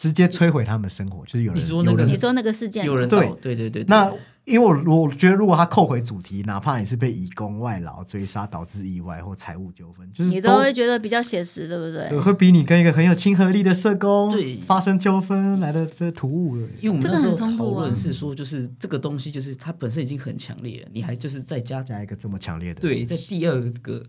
[0.04, 2.86] 直接摧毁他们生活，就是有人你说那个你说那个事件？
[2.86, 4.12] 有人对对对对，那
[4.44, 12.10] 因为我我觉得，如果他扣回主题，哪怕你是被以工外劳追杀导致意外或财务纠纷，就是你都会觉得比较写实，对不对？
[12.10, 16.68] 对，会比你跟一个很有亲和力的社工对发生纠纷来的这突兀了。
[16.82, 24.04] 因为我们这个那时候讨很冲突啊论是说，就是这个东西，就是它本身已经很强烈了，你还就是再加加一个这么强烈的对，在第二个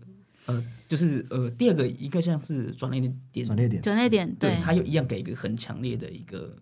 [0.47, 6.55] 呃，就是呃第二个一个像是转捩点，转捩点，转捩点，对，他，又一样给一个很强烈的一个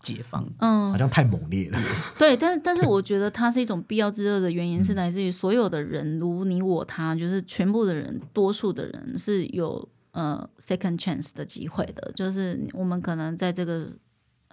[0.00, 0.44] 解放。
[0.58, 1.80] 嗯好，像太猛烈了。
[2.18, 13.88] 对，但是但是我觉得它是一种必要之恶的原因，是来自于所有的人，如你我他，就是全部的人，多数的人是有呃 second chance 的机会的，就是我们可能在这个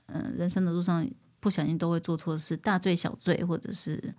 [0.08, 1.08] 呃人生的路上
[1.40, 4.14] 不小心都会做错事，大罪小罪，或者是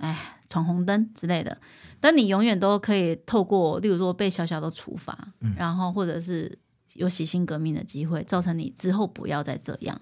[0.00, 1.56] 哎闯红灯之类的，
[2.00, 6.58] 但你永远都可以透过，例如说被小小的处罚，然后或者是
[6.94, 10.00] 有洗心革面的机会，造成你之后不要再这样。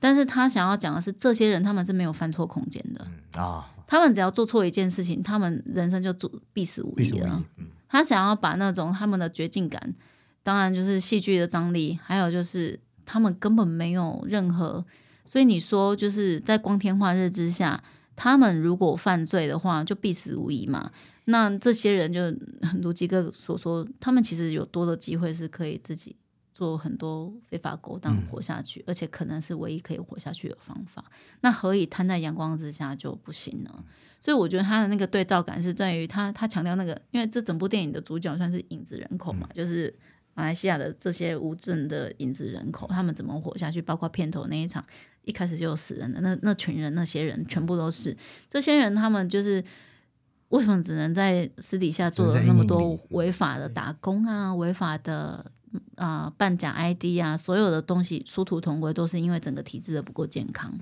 [0.00, 7.44] 但是他想要讲的是，这些人他们是没有犯错空间的，啊，他们只要做错一件事情，他们人生就做必死无疑疑了。。
[7.58, 9.94] 嗯，他想要把那种他们的绝境感，
[10.42, 14.84] 当然就是戏剧的张力，还有就是他们根本没有任何，
[15.24, 17.80] 所以你说就是在光天化日之下，
[18.16, 20.90] 他们如果犯罪的话，就必死无疑嘛。
[21.26, 22.20] 那这些人就
[22.80, 26.16] 如吉哥所说，他们其实有多的机会是可以自己
[26.52, 31.04] 做很多非法勾当活下去，而且可能是唯一可以活下去的方法。
[31.40, 33.84] 那何以摊在阳光之下就不行呢？
[34.20, 39.92] 所以我觉得他的那个对照感是在于他他强调那个，因为这整部电影的主角算是影子人口嘛，就是
[40.34, 43.80] 马来西亚的这些无证的影子人口，他们怎么活下去？
[43.82, 44.84] 包括片头那一场，
[45.24, 48.16] 一开始就有死人的那那群人，那些人全部都是
[48.48, 49.64] 这些人，他们就是。
[50.52, 55.50] 为什么只能在私底下做了那么多违法的打工啊、违法的
[55.94, 60.78] 啊、办假 ID 啊，所有的东西殊途同归，都是因为整个体制的不够健康。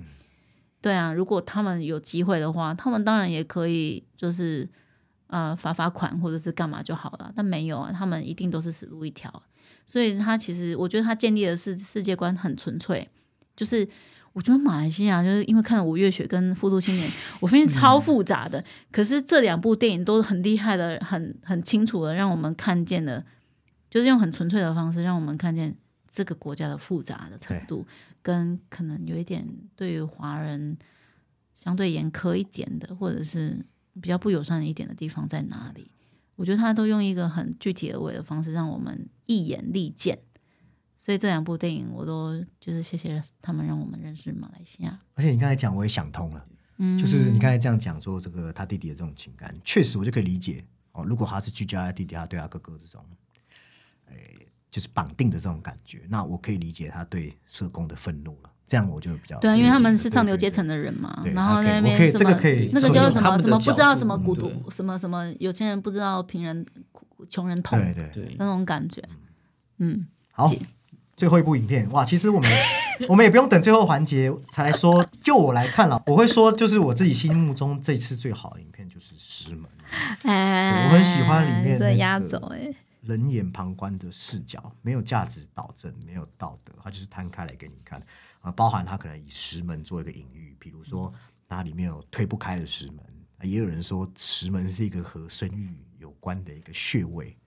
[0.81, 4.67] 对啊，如果他们有机会的话，他们当然也可以就是
[5.27, 9.31] 呃罚罚款或者是干嘛就好了，但没有啊，他们一定都是死路一条。
[9.87, 13.07] 所以他其实我觉得他建立的是世界观很纯粹，
[13.55, 13.87] 就是
[14.33, 17.09] 我觉得马来西亚就是因为看了《五月雪》跟《复读青年》，
[17.41, 23.23] 我发现超复杂的，可是这两部电影都很厉害的，很很清楚的让我们看见了，
[23.89, 25.75] 就是用很纯粹的方式让我们看见
[26.07, 27.85] 这个国家的复杂的程度，
[28.21, 30.77] 跟可能有一点对于华人
[31.53, 33.63] 相对严苛一点的，或者是
[34.01, 35.91] 比较不友善一点的地方在哪里？
[36.37, 40.17] 我觉得他都用一个很具体而为的方式，让我们一眼立见。
[41.01, 44.99] 所以这两部电影我都就是谢谢他们，让我们认识马来西亚。
[45.15, 46.45] 而且你刚才讲，我也想通了，
[46.77, 51.03] 嗯，就是你刚才这样讲说这个他弟弟的这种情感，确实我就可以理解哦。
[51.03, 53.03] 如果他是居家的弟弟，他对他哥哥这种，
[54.11, 58.51] 诶，就是绑定的这种感觉，那我可以理解他对社工的愤怒了。
[58.67, 66.65] 这样我就比较对啊，因为他们是上流阶层的人嘛，对然后那我可以边什么这个可以那个说叫什么什么不知道什么孤独什么什么有钱人不知道贫人
[67.27, 68.35] 穷人痛对对对。
[68.39, 69.03] 那种感觉，
[69.79, 70.57] 嗯，好解，
[71.21, 72.51] 最后一部影片哇，其实我们
[73.07, 75.07] 我们也不用等最后环节才来说。
[75.21, 79.69] 就我来看了，我会说，就是我自己心目中这次最好的影片就是《师门》，
[80.27, 88.01] 哎我很喜欢里面这那个压轴哎，冷眼旁观的视角，没有价值导正，没有道德，它就是摊开来给你看。
[88.39, 91.13] 啊、包含它可能以石门做一个隐喻，比如说
[91.47, 92.97] 它里面有推不开的石门，
[93.43, 95.69] 也有人说石门是一个和生育
[95.99, 97.37] 有关的一个穴位，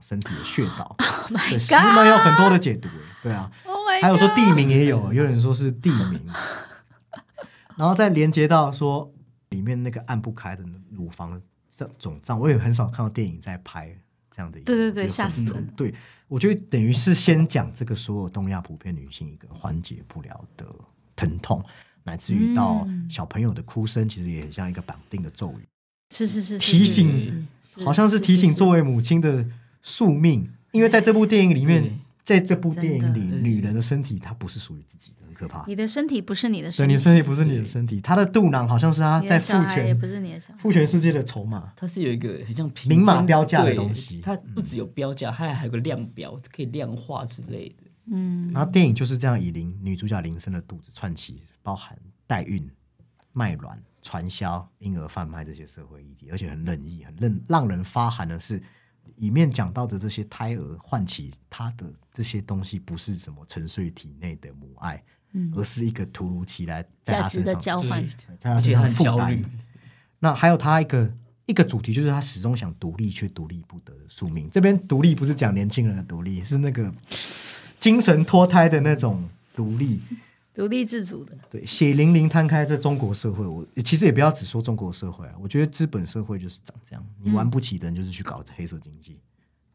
[0.00, 0.96] 身体的穴道。
[1.28, 2.88] 对，石门有很多的解读，
[3.22, 6.20] 对啊，Oh my 还有说地名也有，有人说是地名，
[7.76, 9.12] 然后再连接到说
[9.50, 11.40] 里面那个按不开的乳房
[11.70, 13.96] 胀肿胀，我也很少看到电影在拍
[14.30, 15.66] 这样的对对对吓死人。
[15.66, 15.94] 了对，
[16.28, 20.66] 我觉得等于是先讲这个所有东亚普遍女性一个缓解不了的
[21.14, 21.64] 疼痛，
[22.04, 25.68] 乃至于到嗯小朋友的哭声，其实也很像一个绑定的咒语。
[26.10, 27.46] 是是是是提醒
[27.84, 29.44] 好像是提醒作为母亲的
[29.82, 35.64] 宿命，因为在这部电影里面，在这部电影里，女人的身体它不是属于自己的，很可怕。
[35.66, 40.58] 你的身体不是你的对，身体，你的身体不是你的身体，她的肚囊好像是她在父的小孩也权不是你的小孩。
[40.58, 41.72] 父权世界的筹码。
[41.74, 47.84] 它是有一个很像评明码标价的东西它不只有标价，它还有个量表，可以量化之类的。
[48.10, 52.66] 嗯，然后电影就是这样以林女主角林森的肚子串起，包含代孕、
[53.32, 58.62] 卖卵、传销、婴儿贩卖这些社会议题，而且很冷意、很让让人发寒的是，
[59.18, 65.02] 里面讲到的这些胎儿唤起他的这些东西，不是什么沉睡体内的母爱，
[65.54, 69.46] 而是一个突如其来在他身上交换对，在他身上负担很焦虑。
[70.18, 71.12] 那还有他一个
[71.46, 74.48] 一个主题，就是他始终想独立却独立不得的宿命。
[74.50, 76.92] 这边独立不是讲年轻人的独立，是那个
[77.78, 80.00] 精神脱胎的那种独立。
[80.58, 81.32] 独立自主的。
[81.48, 89.20] 对，血淋淋摊开在中国社会，我其实也不要只说中国社会啊，我觉得资本社会就是长这样，你玩不起的人就是去搞黑色经济，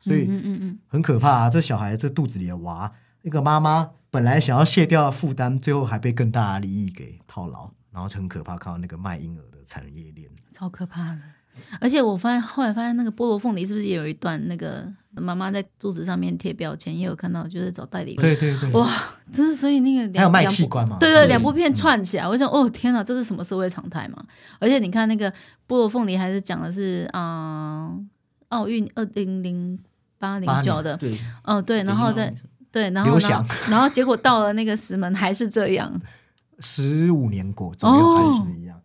[0.02, 1.50] 所以嗯嗯嗯，很可怕啊！
[1.50, 10.30] 这小孩这肚子里的娃，那个妈妈本来想要卸掉负担，最后还被更大的利益给套牢，然后就很可怕，看到那个卖婴儿的产业链。
[10.52, 11.22] 超可怕的。
[11.80, 18.16] 而且我发现后来发现那个菠萝凤梨是不是也有一段那个妈妈在肚子上面贴标签，也有看到就是找代理。
[18.16, 18.90] 对对对，哇，
[19.32, 20.98] 真的所以那个两还有卖器官嘛？
[21.00, 24.24] 对对，两部片串起来，我想，哦天哪，这是什么社会常态嘛？
[24.60, 25.32] 而且你看那个
[25.68, 28.10] 菠萝凤梨，还是讲的是啊、嗯
[28.50, 29.80] 奥运二零零
[30.20, 32.32] 八零九的，对，哦对，然后再
[32.72, 35.92] 对，然后呢然后然后结果到了那个石门还是这样，
[36.60, 38.80] 十五年过左右还是一样。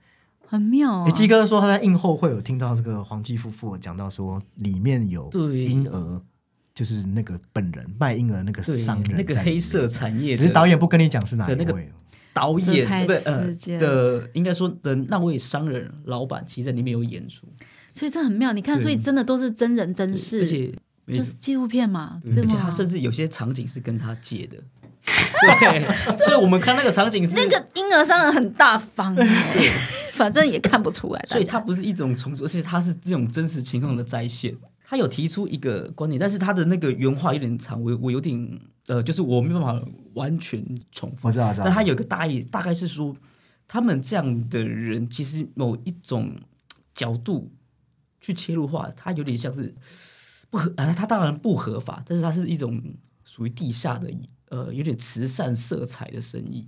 [0.48, 1.12] 很妙啊诶，。
[1.12, 6.22] 鸡哥说他在映后会有听到这个黄继夫妇讲到说，里面有对婴儿，
[6.74, 11.92] 就是那个本人卖婴儿那个商人，那个黑色，产业的，只是导演不跟你讲是哪一的那个位。
[12.34, 17.48] 导演不呃刺激了的，应该说的那位商人老板，其实在里面有演出，
[17.92, 20.72] 所以这很妙，你看，所以真的都是真人真事，而且
[21.08, 22.50] 就是纪录片嘛，对对吗？
[22.50, 24.56] 而且他甚至有些场景是跟他借的，
[25.40, 29.70] 对，所以我们看那个场景是那个婴儿商人很大方，对，
[30.12, 34.56] 反正也看不出来，所以大家它不是一种重组，而且它是这种真实情况的再现。
[34.90, 39.78] 他有提出一个观点，但是他的那个原话有点长，我我有点呃，就是我没办法
[40.14, 41.28] 完全重复。
[41.28, 41.66] 我知道，知道。
[41.66, 43.14] 但他有一个大意，大概是说，
[43.66, 46.34] 他们这样的人其实某一种
[46.94, 47.52] 角度
[48.18, 49.74] 去切入话，他有点像是
[50.48, 52.82] 不合啊，他当然不合法，但是它是一种
[53.26, 54.10] 属于地下的
[54.50, 56.66] 呃，有点慈善色彩的生意。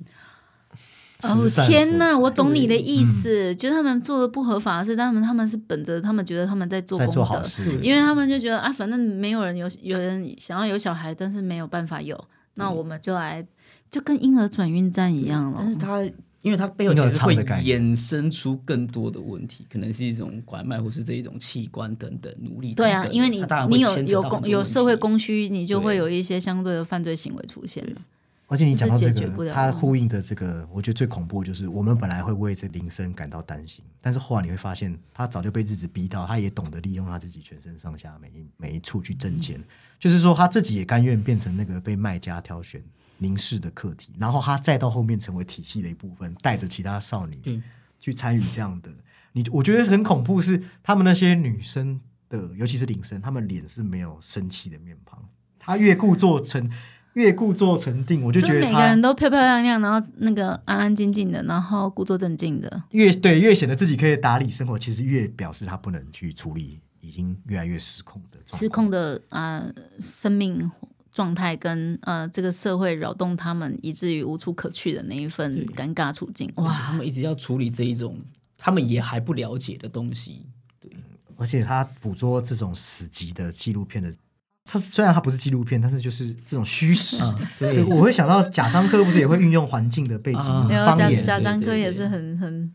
[1.23, 12.19] 哦天呐，我懂你的意思，就他们做的不合法的事，但他们他们是本着他们觉得他们在做在功德，做好事，因为他们就觉得啊，反正没有人有有人想要有小孩，但是没有办法有，
[12.55, 13.47] 那我们就来
[13.91, 15.71] 就跟婴儿转运站一样了但。
[15.71, 16.03] 是它
[16.43, 22.87] 因为它背后其实会衍生出更多的问题，可能是一种拐卖或是这一种器官等等奴隶等等。
[22.87, 28.01] 对啊，因为你你有有有社会供需，你就会有一些相对的犯罪行为出现了。
[28.47, 39.65] 而且你讲到这个，了的它呼应的这个，我觉得最恐怖就是我们本来会为这铃声感到担心，但是后来你会发现，他早就被日子逼到，他也懂得利用他自己全身上下每一每一处去挣钱，嗯。
[40.01, 42.83] 就是说他自己也甘愿变成那个被卖家挑选
[43.21, 47.63] 凝视的课题，然后他再到后面成为体系的一部分，带着其他少女
[47.99, 48.91] 去参与这样的。
[49.33, 56.71] 你我觉得很恐怖是他们那些女生的，尤其是铃声，他们脸是没有生气的面庞，他越故作沉。
[57.15, 62.85] 越故作沉定，我就就是每个觉得他人都漂漂亮亮，然后那个安安静静的，然后故作镇静的。
[62.93, 69.67] 越对越显得自己可以打理生活，其实越表示他不能去处理已经越来越失控的状况失控的啊、
[69.99, 70.71] 生命
[71.13, 76.51] 状态跟呃这个社会扰动他们，以至于无处可去的那一份尴尬处境。
[76.57, 78.19] 哇，他们一直要处理这一种
[78.57, 80.47] 他们也还不了解的东西。
[80.81, 80.91] 对
[81.37, 84.15] 而且他捕捉这种死寂的纪录片的，
[84.65, 87.23] 他虽然他不是纪录片，但是就是这种虚实。
[87.23, 92.73] 啊，对对，我会想到贾樟柯不是也会运用环境的背景、啊没有方言，贾樟柯也是很很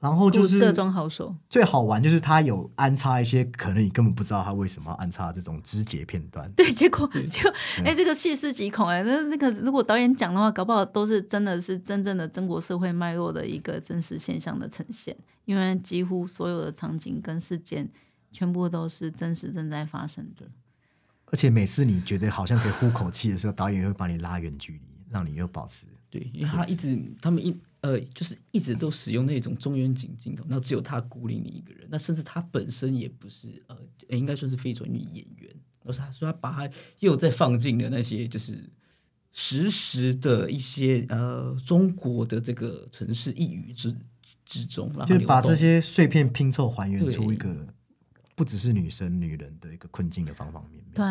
[0.00, 6.48] 然后就是各装好手，最好玩就是他有安插一些可能你根本不知道他为什么要安插这种肢解片段。
[6.52, 7.50] 对，结果就
[7.84, 17.90] 哎，这个细思极恐哎，那那个如果导演讲的话，搞不好都是真的是真正的中国社会脉络的一个真实现象的呈现，因为几乎所有的场景跟事件
[18.30, 20.46] 全部都是真实正在发生的。
[21.26, 24.80] 而且每次你觉得好像可以呼口气的时候，导演会把你拉远距离，
[25.10, 27.58] 让你又保持对，因为他一直他们一。
[27.80, 33.76] 呃，就是一直都使用那种中远景镜头，那只有他孤零零一个人，那甚至他本身也不是呃，
[34.08, 35.54] 应该算是非专业演员，
[35.84, 38.68] 而是他说他把他又在放进了那些就是
[39.32, 43.94] 实时的一些呃中国的这个城市一隅之
[44.44, 47.66] 之中，就把这些碎片拼凑还原出一个
[48.34, 50.94] 不只是女生女人的一个困境的方方面面。
[50.94, 51.04] 对，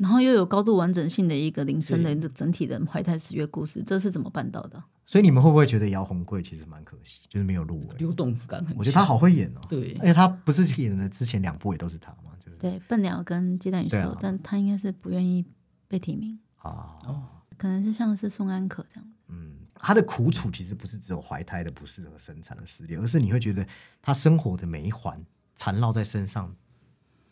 [0.00, 4.82] 然后又有高度完整性的一个铃声的一个整体的怀胎十月故事，这是怎么办到的？
[5.04, 7.96] 所以你们会不会觉得姚红贵其实蛮可惜，就是没有入围？
[7.96, 9.60] 流动感很我觉得他好会演哦。
[9.68, 15.44] 对，而且他不是演的之前两部也都是他嘛，就是对笨鸟跟鸡蛋与石头，但他应该是不愿意
[15.86, 16.98] 被提名啊。
[17.06, 17.24] 哦，
[17.56, 19.10] 可能是像是宋安可这样。
[19.28, 23.66] 嗯，他的苦楚其实不是只有怀胎的不适合生产的撕裂，而是你会觉得
[24.02, 25.24] 他生活的每一环
[25.56, 26.54] 缠绕在身上，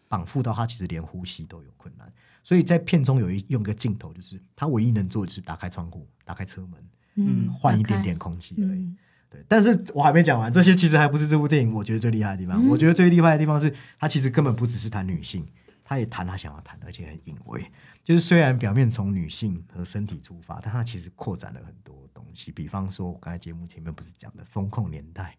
[0.08, 2.10] 绑缚到他其实连呼吸都有困难。
[2.46, 6.74] 所以在片中有一用个镜头，就是他唯一能做的就是打开窗户，打开车门。
[7.16, 8.94] 嗯，换一点点空气而已。
[9.28, 12.64] 对，但是我还没讲完，这些其实还不是这部电影我觉得最厉害的地方。
[12.68, 15.44] 我觉得最厉害的地方是，他其实根本不只是谈女性，
[15.82, 17.68] 他也谈他想要谈，而且很隐晦。
[18.04, 22.52] 就是虽然表面从女性和身体出发，但他其实扩展了很多东西。
[22.52, 25.36] 比方说，我刚才节目前面不是讲的风控年代。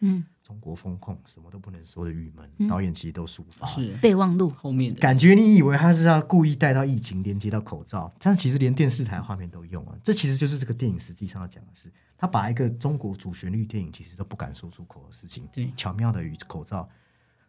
[0.00, 9.98] 嗯，中国风控什么都不能说的郁闷，导演其实都抒发是备忘录后面的感觉，你以为他是要故意带到疫情连接到口罩，但其实连电视台画面都用了。
[10.02, 16.88] 这其实就是这个电影实际上要讲的是，他把一个中国主旋律电影其实都不敢说出口的事情，对，巧妙的与口罩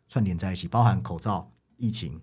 [0.10, 2.20] 串联在一起，包含口罩、疫情、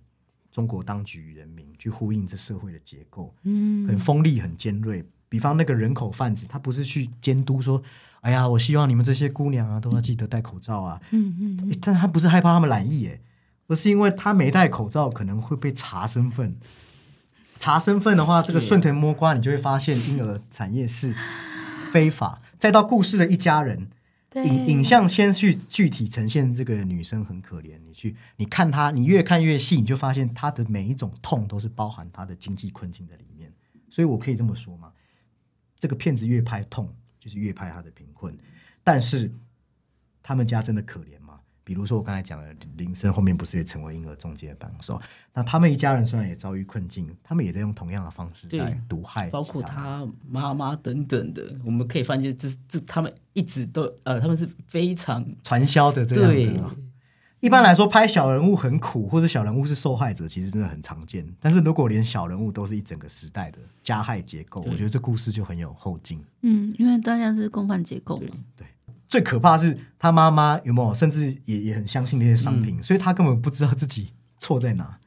[0.52, 5.02] 中国当局与人民，去呼应这社会的结构，嗯，很锋利、很尖锐。
[5.30, 7.82] 比方那个人口贩子，他不是去监督说。
[8.20, 11.00] 哎呀，我希望你们这些姑娘啊，都要记得戴口罩啊。
[11.10, 13.20] 嗯嗯，但他不是害怕他们染疫，哎，
[13.68, 16.56] 而是因为他没戴口罩，可能会被查身份。
[17.58, 21.14] 查身份的话，这个顺藤摸瓜，你就会发现婴儿产业是
[21.92, 22.40] 非法。
[22.58, 23.88] 再到故事的一家人，
[24.34, 27.78] 影影像先去具体呈现这个女生很可怜。
[27.84, 33.52] 你去你看她，你越看越细，你就发现她的每一种痛都是包含她的经济困境在里面。
[33.88, 34.92] 所以我可以这么说吗，
[35.78, 36.92] 这个片子越拍痛。
[37.28, 38.34] 就是越拍他的贫困，
[38.82, 39.30] 但是
[40.22, 41.38] 他们家真的可怜吗？
[41.62, 44.98] 比如说我刚才讲的林森后面不是也成为婴儿中介的帮手？
[45.34, 51.54] 那他们一家人虽然也遭遇困境，他们也在用同样的方式在毒害，包括他妈妈等等的。
[51.62, 56.76] 我们可以发现，这这他们一直都呃，他们是非常传销的这样的。
[57.40, 61.24] 一般来说，拍小人物很苦，或者小人物是受害者，其实真的很常见。
[61.38, 66.20] 但是如果连小人物都是一整个时代的加害结构，我觉得这故事就很有后劲。
[66.42, 68.36] 嗯，因为大家是共犯结构嘛。
[68.56, 68.66] 对，
[69.08, 74.97] 最可怕是他妈妈有没有，甚至也也很相信那些商品，所以他根本不知道自己错在哪。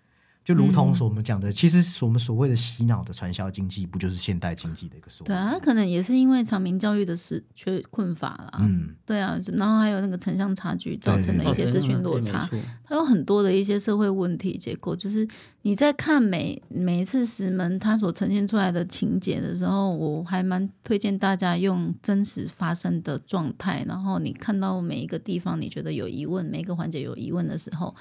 [0.43, 5.23] 就如同所我们讲的，其实我们所谓的洗脑的传销经济，不就是现代经济的一个说？
[5.23, 8.57] 对啊，可能也是因为长明教育的是缺困乏啦。
[8.59, 12.43] 嗯，对啊，然后还有那个城乡差距造成的一些资讯落差，
[12.83, 14.95] 它有很多的一些社会问题结构。
[14.95, 15.27] 就是
[15.61, 27.95] 你在看每每一次石门它所呈现出来的情节的时候，我还蛮推荐大家用真实发生的状态，然后你看到每一个地方你觉得有疑问，每一个环节有疑问的时候。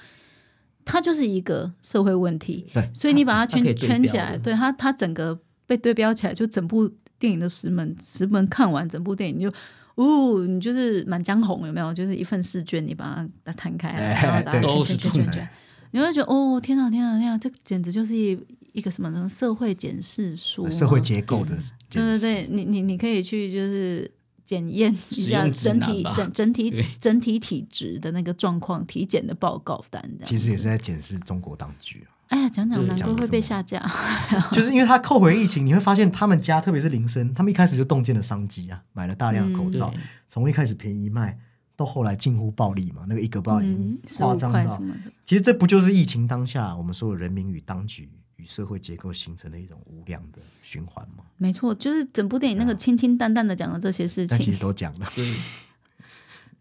[0.85, 9.51] 它就是一个社会问题，所以你把它圈圈起来，对它，它整个被对标起来，就整部电影的石门石门看完，整部电影就，
[9.95, 11.93] 哦，你就是《满江红》有没有？
[11.93, 15.49] 就是一份试卷，你把它摊开来，然后打圈圈圈圈圈，
[15.91, 18.39] 你会觉得哦，天哪，天哪，天哪，这简直就是一
[18.73, 21.57] 一个什么社会检视书，社会结构的，
[21.89, 24.11] 对对对，你你你可以去就是。
[24.51, 30.03] 检验一下整体整整体整体体质的那个状况，体检的报告单。
[30.25, 32.11] 其实也是在检视中国当局啊。
[32.27, 33.81] 哎呀，讲讲难怪会被下架，
[34.51, 39.93] 就是因为他扣回疫情，你会发现他们家特别是林森，他们一开始就洞见了商机啊，买了大量的口罩，
[40.27, 41.37] 从一开始便宜卖，
[41.77, 44.81] 到后来近乎暴利嘛，那个一个包已经夸张到。
[45.23, 48.09] 其实这不就是疫情当下我们所有人民与当局？
[48.41, 51.23] 与社会结构形成的一种无量的循环吗？
[51.37, 55.07] 没错，就是整部电影那个清清淡淡的讲了这些事情，但其实都讲了。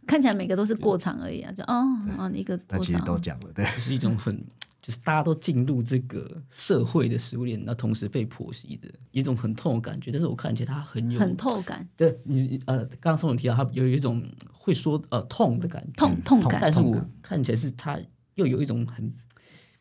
[0.07, 1.85] 看起来每个都是过场而已啊，就哦
[2.19, 4.37] 哦一个，但其实都讲了，对，是一种很
[4.83, 10.11] 就是大家都进入这个社会的食物链，那同时被剖析的，一种很痛的感觉。
[10.11, 14.21] 但是我看起来他很有很痛感，对你呃，刚刚宋总提到他有一种
[14.53, 16.59] 会说呃痛的感觉，痛痛感。
[16.61, 18.01] 但是我看起来是他
[18.35, 19.13] 又有一种很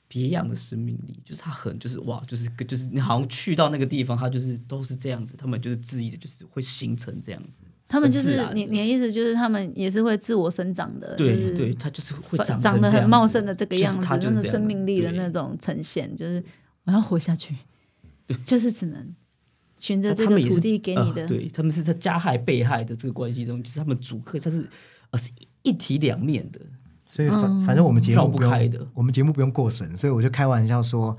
[0.10, 7.62] 别样的生命力，就是他很就是哇，就是就是你好像去到那个地方，他就是都是这样子，他们就是恣意的，就是会形成这样子。
[7.88, 16.44] 他们就是你你的意思就是他们也是会自我生长的，就是对对，他就是会长长得很茂盛的这个样子，就是样那个生命力的那种呈现，就是
[16.84, 17.56] 我要活下去，
[18.46, 19.16] 就是只能
[19.76, 24.68] 循着这个土地给你的，呃对他们是在加害被害的这个关系中，就是他们主客他是
[25.10, 25.32] 呃是
[25.64, 26.60] 一体两面的，
[27.10, 31.18] 所以反反正我们节目不开的我们节目不用过审，所以我就开玩笑说，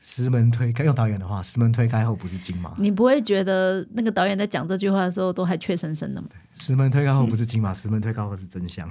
[0.00, 6.28] 石门推开用导演的话，石门推开后不是金马，你不会觉得那个导演在讲这句话的时候都还怯生生的吗？
[6.54, 8.88] 石门推开后不是金马，石门推开后是真相。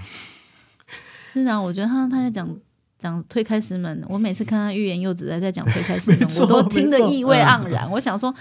[1.32, 2.54] 是啊，我觉得他他在讲
[2.98, 7.90] 讲推开石门，我每次看他欲言又止在在讲推开石门 我都听得意味盎然。
[7.90, 8.36] 我想说，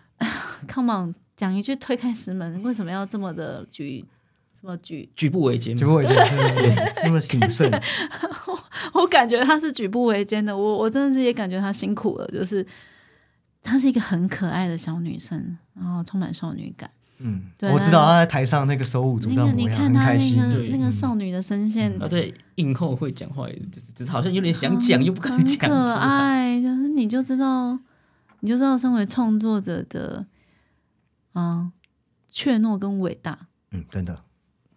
[0.66, 4.02] Come on，讲一句推开石门，为什么要这么的举
[4.66, 5.08] 什么举？
[5.14, 5.78] 举步维艰嘛。
[5.78, 7.70] 结果我觉得那么谨慎，
[8.92, 12.66] 我感觉他是举步维艰的，我我真的是也感觉他辛苦了，就是
[13.62, 16.90] 她是一个很可爱的小女生，然后充满少女感。
[17.18, 20.36] 嗯，对我知道她在台上那个手舞足那个蹈模样，你看她那很开心。
[20.36, 25.92] 个对那个少女的声线，啊对影后会讲话，就是就是好像有点想讲又不敢讲可。
[25.92, 27.78] 爱，就是你就知道，
[28.40, 30.26] 你就知道身为创作者的，
[31.34, 31.70] 嗯，
[32.28, 33.46] 怯懦跟伟大。
[33.72, 34.22] 嗯，真的，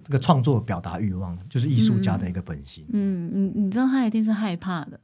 [0.09, 2.83] 这个创作表达欲望就是艺术家的一个本性。
[2.91, 4.99] 嗯，你你知道他一定是害怕的，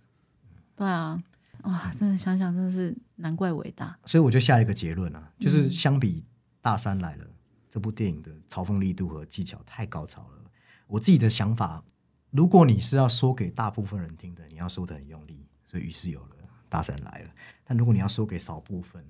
[0.76, 1.22] 对啊，
[1.62, 3.96] 哇，真的想想真的是难怪伟大。
[4.06, 6.22] 所以我就下一个结论啊，嗯就是相比
[6.60, 7.24] 《大山来了》
[7.70, 10.42] 这部电影的嘲讽力度和技巧太高超了。
[10.88, 11.84] 我自己的想法，
[12.32, 16.30] 如果你是要说给大部分人听的，你要说的很用力，所以于是有了
[16.68, 17.30] 《大山来了》。
[17.64, 19.06] 但如果你要说给少部分，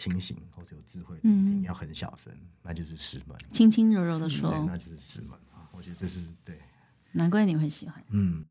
[0.00, 2.32] 清醒或者有智慧的人听，嗯要很小声，
[2.62, 3.36] 那就是石门。
[3.52, 5.68] 轻轻柔柔的对，说，那就是石门啊。
[5.72, 6.58] 我觉得这是对。
[7.12, 8.02] 难怪你会喜欢。
[8.08, 8.42] 嗯，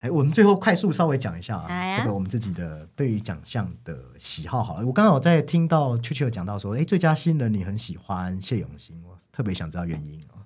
[0.00, 4.86] 哎，我们最后快速稍微讲一下啊，这个我们自己的对于奖项的喜好好了。
[4.86, 10.44] 我刚刚有在听到秋秋讲到说，哎，最佳新人你很喜欢谢永新，我特别想知道原因哦。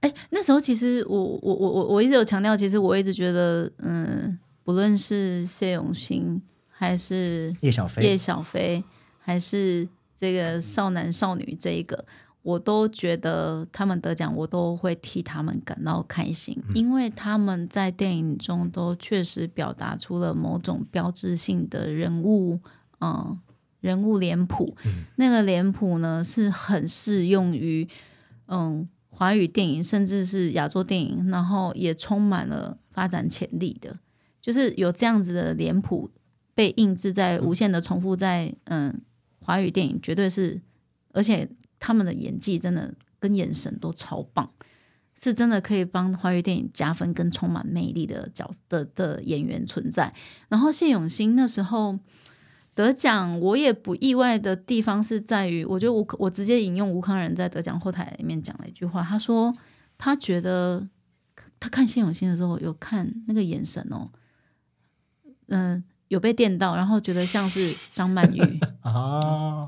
[0.00, 8.82] 哎，那时候其实我我我我我一直有强调，其实我一直觉得，嗯，不论是谢永新还是叶小飞，叶小飞，
[9.24, 12.04] 还是这个少男少女这一个，
[12.42, 22.58] 我都觉得他们得奖，我都会替他们感到开心，因为他们在电影中都确实表达出了某种标志性的人物，
[23.00, 23.38] 嗯，
[23.80, 24.74] 人物脸谱。
[25.16, 27.86] 那个脸谱呢，是很适用于
[28.46, 33.98] 嗯华语电影，甚至是亚洲电影，然后也充满了发展潜力的，
[34.40, 36.10] 就是有这样子的脸谱
[36.54, 39.00] 被印制在无限的重复在嗯
[39.42, 40.60] 华语电影，绝对是，
[41.12, 44.50] 而且他们的演技真的跟眼神都超棒，
[45.14, 50.14] 是真的可以帮华语电影加分跟充满魅力的角的的演员存在。
[50.48, 51.98] 然后谢永新那时候
[52.74, 59.54] 得奖，我也不意外的地方是在于，我觉得吴我直接引用吴康仁在得奖后台里面讲了一句话，他说
[59.98, 60.88] 他觉得
[61.60, 64.08] 他看谢永新的时候有看那个眼神哦，
[65.48, 68.40] 嗯、有被电到，然后觉得像是张曼玉，
[68.84, 69.66] 啊，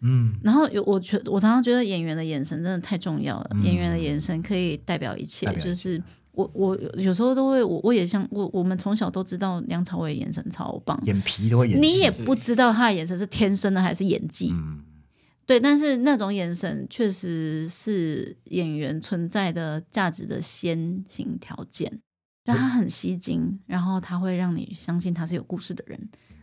[0.00, 5.60] 嗯，然后有我觉我常常觉得演员的眼神真的太重要了，演员的眼神可以代表一切，一切。
[5.60, 6.02] 就是
[6.32, 12.10] 我我有时候都会我我也像我我们从小都知道梁朝伟眼神超棒，眼皮都会演，你也。
[12.10, 14.82] 不知道他的眼神是天生的还是演技，嗯，
[15.44, 22.00] 对，但是那种眼神确实是演员存在的价值的先行条件，
[22.44, 25.98] 就他很吸睛，然后他会让你相信他是有故事的人，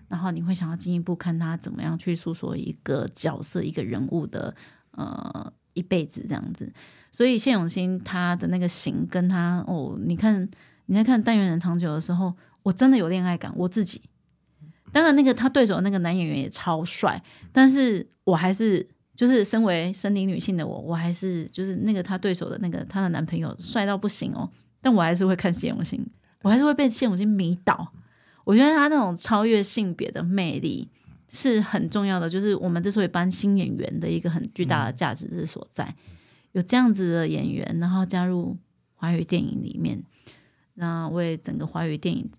[0.08, 4.54] 然后你会想要进一步看他怎么样去诉说一个角色、一个人物的
[4.92, 6.74] 呃一辈子这样子。
[7.12, 10.50] 所以谢永新他的那个型跟他哦，你看
[10.88, 12.34] 你在看《但愿人长久》的时候，
[12.64, 14.02] 我真的有恋爱感，我自己。
[14.92, 17.22] 当然，那个他对手那个男演员也超帅，
[17.54, 18.86] 但是我还是
[19.16, 24.50] 就是身为生理女性的我，我还是就是那个他对手的那个他的男朋友帅到不行哦，
[24.82, 26.06] 但我还是会看谢永新，
[26.42, 27.94] 我还是会被谢永新迷倒。
[28.44, 30.90] 我觉得他那种超越性别的魅力
[31.30, 35.96] 是很重要的，就是我们之所以搬新演员的一个很巨大的价值之所在。
[36.54, 38.58] 有这样子的演员，然后加入
[38.96, 40.04] 华语电影里面，
[40.74, 42.30] 那为整个华语电影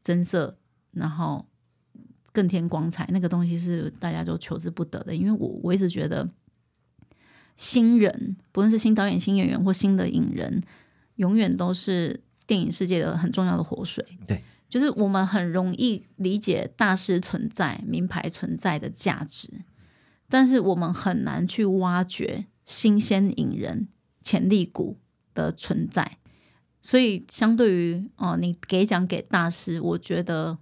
[0.00, 0.56] 增色，
[0.92, 1.46] 然后
[2.30, 5.16] 更添光彩，那个东西是大家都求之不得的。
[5.16, 6.28] 因为我我一直觉得，
[7.56, 10.62] 新人不论是新导演、新演员或新的影人，
[11.16, 14.04] 永远都是电影世界的很重要的活水。
[14.26, 19.50] 对，就是我们很容易理解大师存在、名牌存在的价值，
[20.28, 23.88] 但是我们很难去挖掘新鲜引人、
[24.22, 24.98] 潜力股
[25.34, 26.18] 的存在。
[26.82, 30.58] 所以，相对于哦、你给奖给大师，我觉得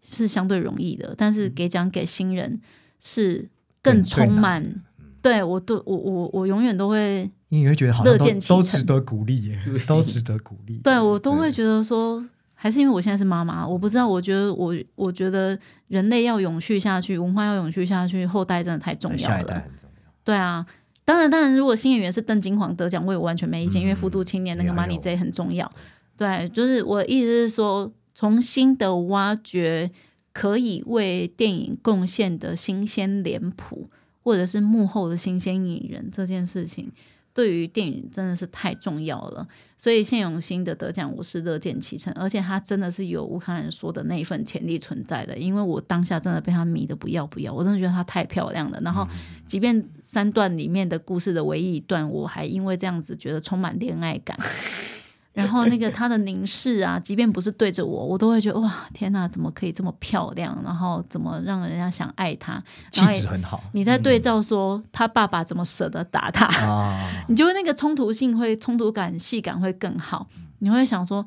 [0.00, 2.60] 是相对容易的，但是给奖给新人
[3.00, 3.50] 是
[3.82, 4.84] 更充满。
[5.22, 10.78] 对我对我我我永远都会你会觉得好像乐都见其成都值得鼓励耶，都值得鼓励。
[10.84, 15.58] 对我都会觉得说，还是因为我现在是妈妈，我不知道，我觉得我我觉得
[15.88, 19.60] 人类要永续下去，文化要永续下去，后代真的太重要对下一代了。
[19.60, 20.02] 很重要。
[20.24, 20.64] 对啊，
[21.04, 25.70] 当然当然，如果新演员是邓金黄得奖，我也完全没意见，因为复读青年那个 Money 有 J 很重要。
[26.16, 29.90] 对，就是我的意思是说，重新的挖掘
[30.32, 33.90] 可以为电影贡献的新鲜脸谱，
[34.22, 36.90] 或者是幕后的新鲜影人这件事情，
[37.32, 39.46] 对于电影真的是太重要了。
[39.78, 48.78] 所以谢永新的得奖，我是乐见其成，而且他真的是有吴康仁说的那一份潜力存在的，因为我当下真的被他迷得不要不要，我真的觉得他太漂亮了。
[48.82, 49.06] 然后，
[49.46, 54.38] 即便三段里面的故事的唯一一段，我还因为这样子觉得充满恋爱感。
[55.40, 60.56] 然后那个他的凝视啊，即便不是对着我，我都会觉得哇，天哪，怎么可以这么漂亮？
[60.64, 62.62] 然后怎么让人家想爱他？
[62.90, 70.28] 气然后也质很好你在对照说他爸爸怎么舍得打他，啊， 你就会那个冲突性会冲突感戏感会更好。
[70.60, 71.24] 你会想说，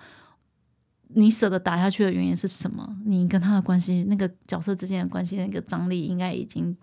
[1.16, 2.88] 你舍得打下去的原因是什么？
[3.06, 6.78] 你跟他的关系，那个角色之间的关系，那个张力应该已经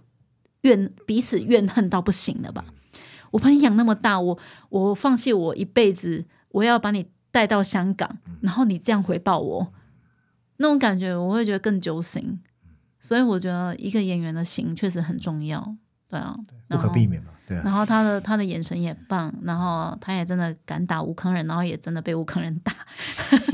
[0.63, 2.65] 怨彼此怨恨到不行了吧？
[3.31, 4.37] 我把你养那么大，我
[4.69, 9.73] 我放弃我一辈子，我要把你带到香港，然后你这样回报我，
[10.57, 12.41] 那种感觉我会觉得更揪心。
[12.99, 15.77] 所以我觉得一个演员的心确实很重要，
[16.09, 16.37] 对啊，
[16.69, 17.63] 不可避免嘛，对啊。
[17.65, 22.73] 然后他的他的眼神也棒，然后他也真的敢打吴康仁，然后也真的被吴康仁打，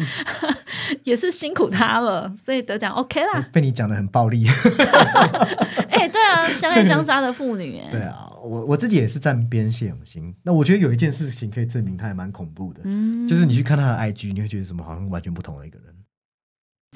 [1.04, 3.48] 也是辛苦他了，所以得奖 OK 啦。
[3.52, 4.46] 被你讲的很暴力，
[5.88, 10.34] 哎、对啊， 相爱相杀的妇女，哎对啊，我我自己也是站边谢永新。
[10.42, 15.94] 那我觉得有一件事情可以证明他还蛮恐怖的，嗯，就是你去看他的 IG，你会觉得什么好像完全不同的一个人，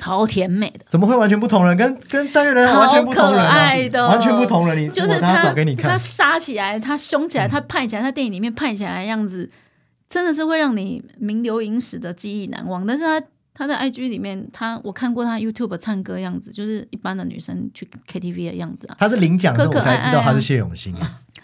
[0.01, 1.77] 超甜美的，怎么会完全不同人？
[1.77, 4.79] 跟跟单元人完全不同人、超可啊，爱的完全不同人。
[4.79, 9.51] 你就是他找给你看他，杀起来，他凶起来，他派起来，他电影里面派起来的样子，
[10.09, 12.87] 真的是会让你名留影史的记忆难忘。
[12.87, 13.23] 但是他
[13.53, 20.95] 他在 IG 里面，他我看过他 YouTube 唱歌样子，就是一般的女生去 KTV 的样子啊，他是领奖的时候我才知道他是谢永新，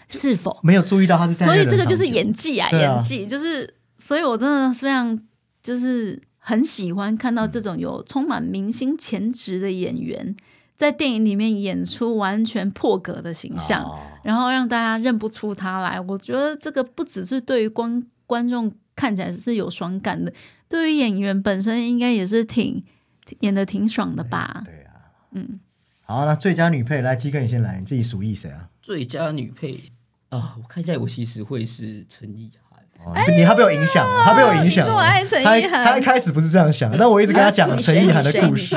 [0.09, 0.57] 是否？
[0.63, 5.19] 没有注意到他是单所以这个就是演技啊，啊演技就是，所以我真的非常
[5.61, 10.33] 就是很喜欢看到这种有充满明星潜质的演员
[10.77, 15.99] 在电影里面演出完全破格的形象，哦然后让大家认不出他来。
[15.99, 20.31] 我觉得这个不只是对于观观众看起来是有爽感的，
[20.69, 22.81] 对于演员本身应该也是挺
[23.41, 24.61] 演的挺爽的吧？
[24.63, 24.93] 对啊，
[25.33, 25.59] 嗯，
[26.03, 28.69] 好，那最佳女配来，鸡哥你先来，你自己数一谁啊？
[28.81, 29.91] 最佳女配
[30.29, 32.66] 啊，我看一下，我其实会是陈意涵。
[33.05, 34.95] 哦你他被我影响了，他被我影响了。
[35.01, 38.75] 哎你这么爱陈他意涵他一开始不是这样想的，但我一直跟他讲陈意涵的故事。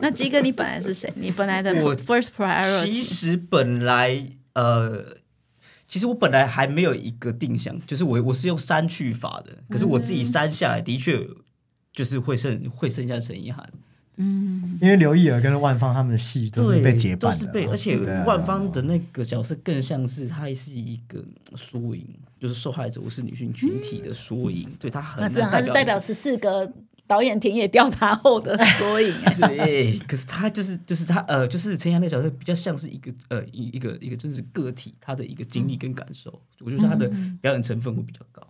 [0.00, 1.12] 那鸡哥，你本来是谁？
[1.16, 4.22] 你本来的我 first priority 其实本来
[4.54, 5.04] 呃，
[5.86, 11.26] 其实我本来还没有一个定向，就是我我是用删去法的，可是我自己删下来的确
[11.92, 13.68] 就是会剩会剩下陈意涵，
[14.18, 21.24] 嗯因为刘亦儿跟万芳他们的戏都是，被结伴的，都是被，而且万芳的那个角色更像是她是一个
[21.56, 22.06] 缩影，
[22.38, 26.72] 就是受害者，我是女性群体的缩影，对她很那是啊，难他是代表十四个
[27.06, 37.10] 导演田野调查后的缩影、哎 对，可是他就是就是他呃，就是陈阳那角色比较像是一个呃一一个一个真是个体，他的一个经历跟感受，我觉得他的
[37.40, 38.46] 表演成分会比较高。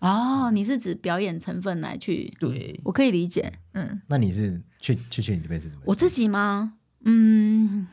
[0.00, 2.32] 哦，你是指表演成分来去？
[2.40, 5.82] 对，我可以理解，嗯，那你是确确确你这边是怎么？
[5.84, 6.72] 我自己吗？
[7.04, 7.86] 嗯，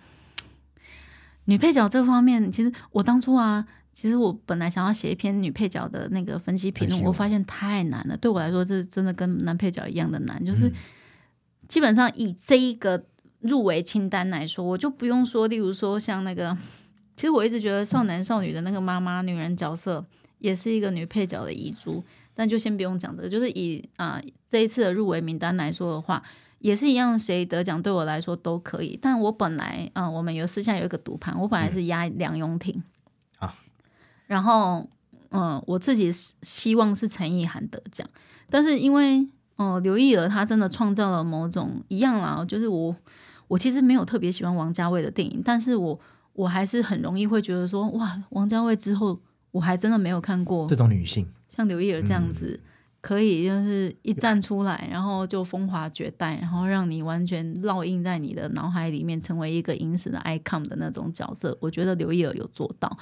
[1.45, 3.67] 女配角这方面，其实我当初啊，
[3.97, 8.15] 其实我本来想要写一篇女配角的那个分析评论，我发现太难了。
[8.15, 10.71] 对我来说，这真的跟男配角一样的难，就是
[11.67, 13.03] 基本上以这一个
[13.39, 16.55] 入围清单来说，我就不用说，例如说像那个，
[17.15, 20.05] 其实我一直觉得少男少女的那个妈妈女人角色，
[20.37, 22.03] 也是一个女配角的遗珠。
[22.35, 26.21] 但就先不用讲这个，就是以啊、这一次的入围名单来说的话，
[26.59, 28.95] 也是一样，谁得奖对我来说都可以。
[29.01, 32.83] 但我本来，嗯、我们有私下有一个赌盘，我本来是压梁咏婷
[33.39, 33.51] 啊，
[34.27, 34.87] 然后，
[35.29, 38.07] 嗯、我自己是希望是陈意涵得奖，
[38.49, 42.95] 但是因为，哦、刘亦儿她真的创造了某种一样啦，就是我，
[43.47, 45.99] 我其实没有特别喜欢王家卫的电影，但是我
[46.33, 49.19] 我还是很容易会觉得说，哇，王家卫之后，
[49.51, 52.59] 我还真的没有看过这种女性，像刘亦儿这样子，
[53.01, 61.57] 可以就是一站出来，然后就风华绝代，然后让你完全烙印在你的脑海里面，成为一个影史的 icon 的那种角色。
[61.61, 62.97] 我觉得刘烨有做到，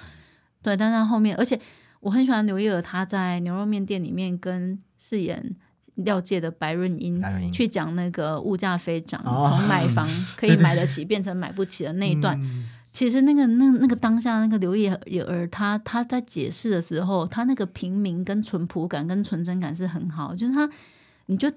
[0.65, 1.59] 对，但是他后面，而且
[1.99, 5.55] 我很喜欢刘烨，他在牛肉面店里面跟饰演
[5.93, 14.89] 廖界的白润英去讲那个物价飞涨，哦从买 房可以买得起变成买不起的那一段，嗯其实那个那那个当下那个刘烨
[15.27, 20.69] 儿他他在解释的时候，他那个平民跟淳朴感跟纯真感是很好，就是他
[21.25, 21.51] 你就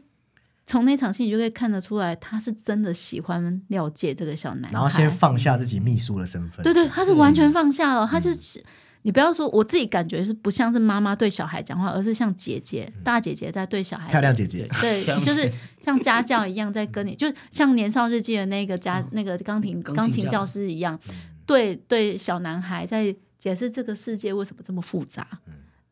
[0.66, 8.62] 从那场戏你就可以看得出来，他是真的喜欢廖界这个小男孩，然后先放下自己秘书的身份，对对，他是完全放下了，他就是。
[9.08, 15.50] 你不要说，我自己感觉是不像是妈妈对小孩讲话，而是像姐姐、大姐姐在对小孩漂亮姐姐，对 就是
[15.80, 21.00] 像家教一样在跟你，就像年少日记的那个家、那个钢琴钢琴教钢琴教师一样，
[21.46, 25.26] 对对小男孩在解释这个世界为什么这么复杂，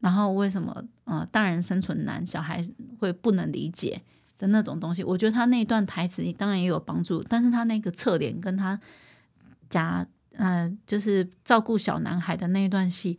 [0.00, 2.62] 然后为什么呃大人生存难，小孩
[2.98, 3.98] 会不能理解
[4.36, 5.02] 的那种东西。
[5.02, 8.78] 我觉得他那一段台词当然也有帮助，但是他那个侧脸跟他
[9.70, 10.06] 家
[10.36, 13.18] 呃就是照顾小男孩的那一段戏，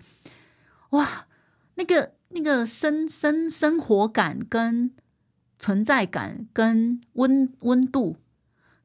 [0.91, 1.27] 哇，
[1.75, 4.91] 那个那个生生生活感跟
[5.59, 8.15] 存在感跟温温度，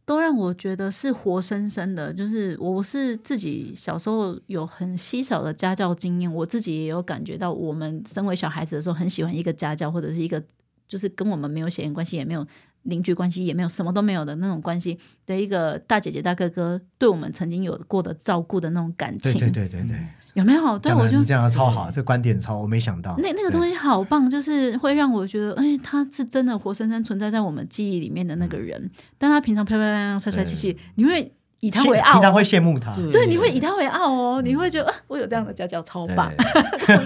[0.05, 2.12] 都让我觉得是活生生的。
[2.12, 10.43] 就是我是自己小时候有很稀少的家教经验，我自己也有感觉到，我们身为小孩子的时候，很喜欢一个家教或者是一个
[10.89, 12.47] 就是跟我们没有血缘关系，也没有
[12.85, 20.78] 邻居关系，也没有什么都没有的那种关系的一个大姐姐大哥哥，对我们曾经有过的照顾的那种感情，对对对对，有没有？
[20.78, 31.33] 对，讲我就这样超好，这观点超，我没想到，那那个东西好棒，就是会让我觉得，哎，他是真的活生生存在在我们记忆里面的那个人，但他平常漂漂亮亮、帅帅气气，你会
[31.63, 36.29] 以他为傲哦，平常会羡慕他，对，你会以他为傲哦，你会觉得、啊、我有这样的家教超棒。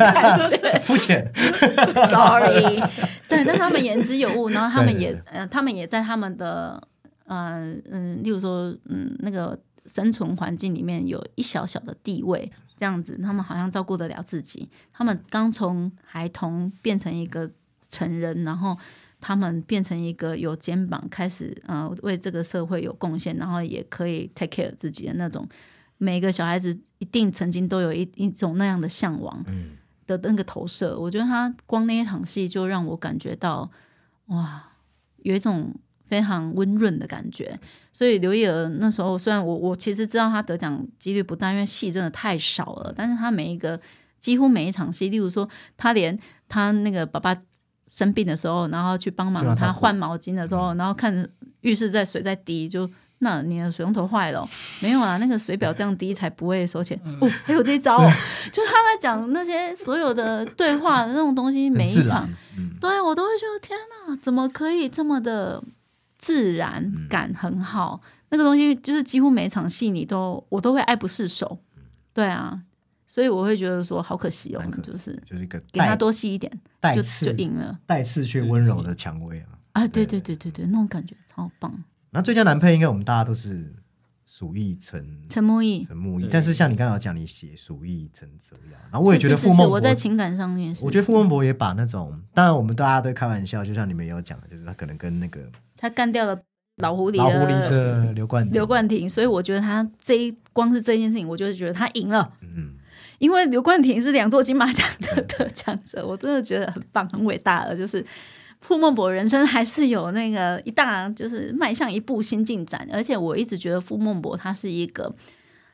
[0.80, 1.30] 肤浅，
[2.08, 2.80] Sorry，
[3.28, 5.38] 对，但是他们言之有物，然后他们也对对。
[5.38, 6.82] 呃，他们也在他们的
[7.26, 14.70] 呃嗯，例如说嗯那个生存环境里面有一小小的地位，这样子，他们好像照顾得了自己。
[14.90, 17.50] 他们刚从孩童变成一个
[17.90, 18.74] 成人，然后
[19.26, 25.48] 他们变成一个有肩膀，开始呃为这个社会有贡献，然后也可以 take care 自己的那种。
[25.98, 29.70] 每个小孩子一定曾经都有一一种那样的向往，嗯，
[30.06, 33.68] 的那个投射，我觉得他光那一场戏就让我感觉到，
[34.26, 34.62] 哇，
[35.16, 35.74] 有一种
[36.06, 37.58] 非常温润的感觉。
[37.92, 38.48] 所以刘烨
[38.78, 43.80] 那时候，虽然我我其实知道他得奖几率不大，因为戏真的太少了，但是他每一个
[44.20, 46.16] 几乎每一场戏，例如说他连
[46.48, 47.36] 他那个爸爸
[47.86, 51.28] 生病的时候，然后去帮忙他换毛巾的时候，然后看
[51.60, 52.88] 浴室在水在滴，就。
[53.20, 54.40] 那你的水龙头坏了。
[54.40, 54.48] 哦、
[54.82, 55.16] 没有啊？
[55.16, 57.26] 那个水表这样滴才不会收钱、哦。
[57.44, 58.12] 还有这一招哦，
[58.52, 62.28] 就是他在讲那些所有的对话的那种东西，每一场，
[62.58, 65.64] 嗯，对我都会觉得天哪，怎么可以这么的
[66.18, 68.02] 自然感很好？
[68.28, 71.58] 那个东西就是几乎每一场戏你都我都会爱不释手，
[72.12, 72.60] 对啊，
[73.16, 79.56] 所以我会觉得说好可惜哦就是就是一个给他多吸一点，就带刺就赢了带刺却温柔的蔷薇啊。
[79.72, 79.88] 啊！
[79.88, 81.82] 对对对对对，那种感觉超棒。
[82.10, 83.72] 那最佳男配应该我们大家都是
[84.26, 95.40] 鼠疫陈陈木易，陈木易，但是像你刚刚有讲，你写鼠疫陈泽阳，然后我也觉得是是是是傅孟博我在情感上面，我觉得傅孟博也把那种，当然我们大家都开玩笑，就像你们也有讲的，就是他可能跟那个
[95.78, 96.38] 他干掉了
[96.76, 102.32] 老狐狸老狐狸的的刘冠廷刘冠廷，所以我觉得他这一光是这件事情，我就觉得他赢了。
[102.42, 102.74] 嗯，
[103.18, 107.76] 因为刘冠廷是两座金马奖的得奖者，我真的觉得很棒、很伟大的。
[107.76, 108.04] 就是
[108.60, 112.88] 傅孟博人生还是有那个一大，就是迈向一步新进展。
[112.92, 115.14] 而且我一直觉得傅孟博他是一个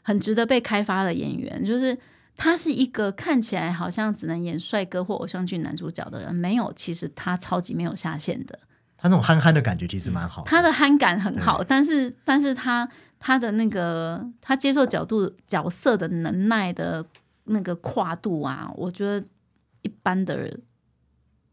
[0.02, 1.96] 很值得被开发的演员，就是
[2.36, 8.58] 他是一个看起来好像只能演帅哥或偶像剧男主角的人，没有，其实他超级没有下限的。
[8.96, 10.48] 他那种憨憨的感觉其实蛮好的。
[10.48, 12.88] 他的憨感很好，但是但是他
[13.18, 17.04] 他的那个他接受角度角色的能耐的
[17.44, 19.24] 那个跨度啊，我觉得
[19.82, 20.58] 一般的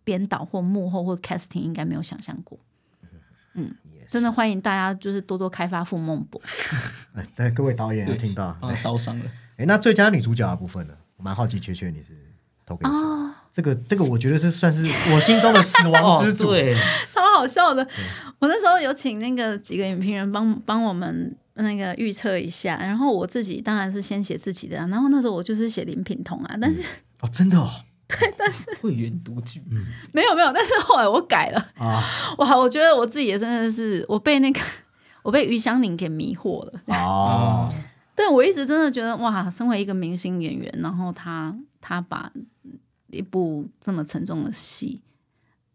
[0.04, 2.60] 编导或幕后或 casting 应该没有想象过。
[3.56, 3.76] 嗯
[4.08, 6.42] 真的欢迎大家就是多多开发傅孟博。
[7.14, 8.46] 哎，对各位导演有听到？
[8.60, 9.26] 啊，招商了。
[9.58, 10.96] 哎，那最佳女主角的部分呢？
[11.18, 12.14] 我蛮好奇，缺缺你是
[12.66, 12.92] 投给谁？
[12.92, 16.50] 哦这个这个，我觉得是算是我心中的死亡之组。
[16.50, 16.56] 哦，
[17.10, 17.88] 超好笑的。
[18.40, 26.82] 我那时候有请那个几个影评人帮帮我们那个预测一下，然后我自己当然是先写自己的啊，然后那时候我就是写林品彤啊，但是
[27.22, 27.70] 哦，真的哦？
[28.10, 29.62] 对，但是会员独具，
[30.12, 32.04] 没有没有，但是后来我改了，啊。
[32.40, 34.60] 哇，我觉得我自己也真的是我被那个
[35.22, 36.82] 我被于香凝给迷惑了。
[36.88, 37.72] 哦，
[38.16, 42.32] 对我一直真的觉得哇，身为一个明星演员，然后他他把
[43.12, 45.00] 一部这么沉重的戏，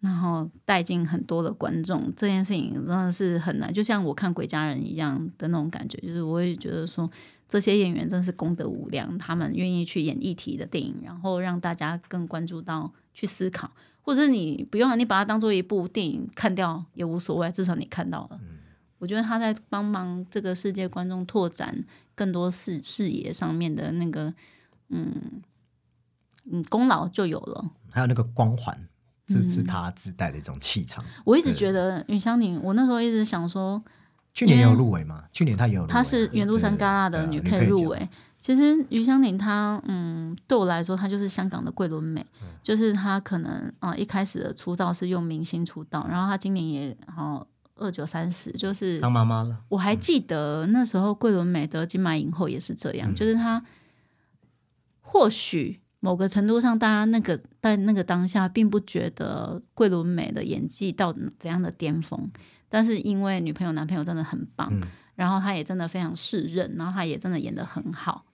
[0.05, 3.73] 然后带进很多的观众，这件事情真的是很难。
[3.73, 7.11] 就像我看《鬼家人》一样的那种感觉，就是我也觉得说，
[7.49, 18.39] 这些演员真是功德无量，他们愿意去演议题的电影，然后让大家更关注到去思考，或者你不用你把它当做一部电影看掉也无所谓，至少你看到了。
[18.99, 21.83] 我觉得他在帮忙这个世界观众拓展
[22.15, 24.35] 更多视视野上面的那个，
[24.91, 25.43] 嗯
[26.51, 27.71] 嗯，功劳就有了。
[27.91, 28.87] 还有那个光环，
[29.27, 31.03] 是不是他自带的一种气场？
[31.25, 33.83] 我一直觉得云香宁，我那时候一直想说，
[34.35, 35.25] 去年也有入围嘛？
[35.33, 38.09] 去年他也有入围，她是原路山旮旯的女配入围。
[38.39, 42.23] 其实于香宁她，嗯，对我来说，她就是香港的桂纶镁，
[42.63, 47.47] 就是她可能啊一开始的出道是用明星出道，然后她今年也好
[47.77, 49.57] 二九三十，就是当妈妈了。
[49.71, 53.65] 我还记得那时候桂纶镁得金马影后也是这样，就是她
[55.01, 55.81] 或许。
[56.05, 62.31] 某个程度上，大家那个在那个当下，并不觉得桂纶镁的演技到怎样的巅峰，
[62.69, 64.71] 但是因为女朋友男朋友真的很棒，
[65.15, 68.27] 然后他也真的非常适任，然后他也真的演的很好，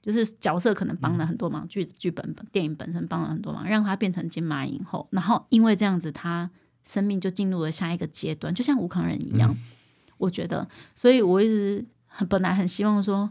[0.00, 6.50] 就是角色可能帮了很多忙，剧剧本电影本身帮了很多忙，让他变成金马影后，然后因为这样子，他
[6.84, 9.54] 生命就进入了下一个阶段，就像吴康仁一样，
[10.16, 13.30] 我觉得，所以我一直很本来很希望说。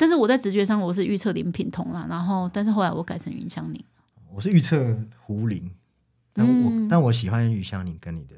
[0.00, 3.84] 但是我在直觉上我是预测林品彤啦，然后但是后来我改成云香宁，
[4.32, 5.70] 我是预测胡林，
[6.32, 8.34] 但我但我喜欢于香宁，跟你的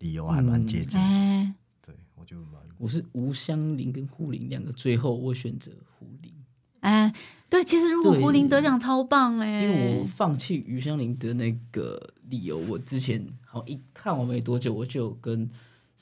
[0.00, 0.98] 理由还蛮接近。
[0.98, 6.32] 哎，对我就蛮我是吴香林跟胡林两个，最后我选择胡林。
[6.80, 7.14] 哎，
[7.48, 15.48] 对，其实如果胡林得奖超棒哎，因为我放弃于香林的那个理由，我之前好一看完没多久，我就跟。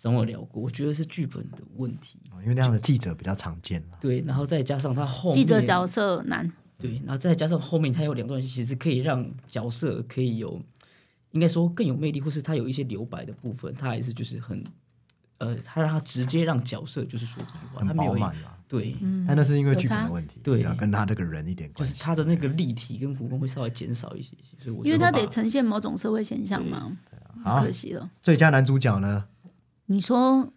[0.02, 6.52] 跟我聊过，我觉得是剧本的问题，因为那样的记者比较常见对，然后再加上他后记者角色难。
[6.76, 10.60] 对，然后再加上后面他有两段，其实可以让角色可以有，
[11.30, 14.62] 应该说更有魅力，或是他有一些留白的部分，他还是就是很，
[15.38, 18.14] 呃，他让他直接让角色就是说这句话，他没有
[18.68, 18.94] 对，
[19.26, 26.94] 但那是因为剧本的问题，对，跟他这个人一点关系，就是他的那个立体跟弧光会稍微减少一些，所以我因为他得呈现某种社会现象嘛，
[27.42, 27.62] 好。
[27.62, 28.10] 可惜了。
[28.20, 29.24] 最佳男主角呢？
[29.86, 30.52] 你说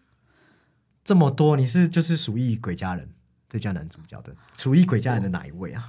[1.04, 3.10] 这么多，你是就是属于鬼家人
[3.50, 5.88] 最佳男主角的，属于鬼家人的哪一位啊？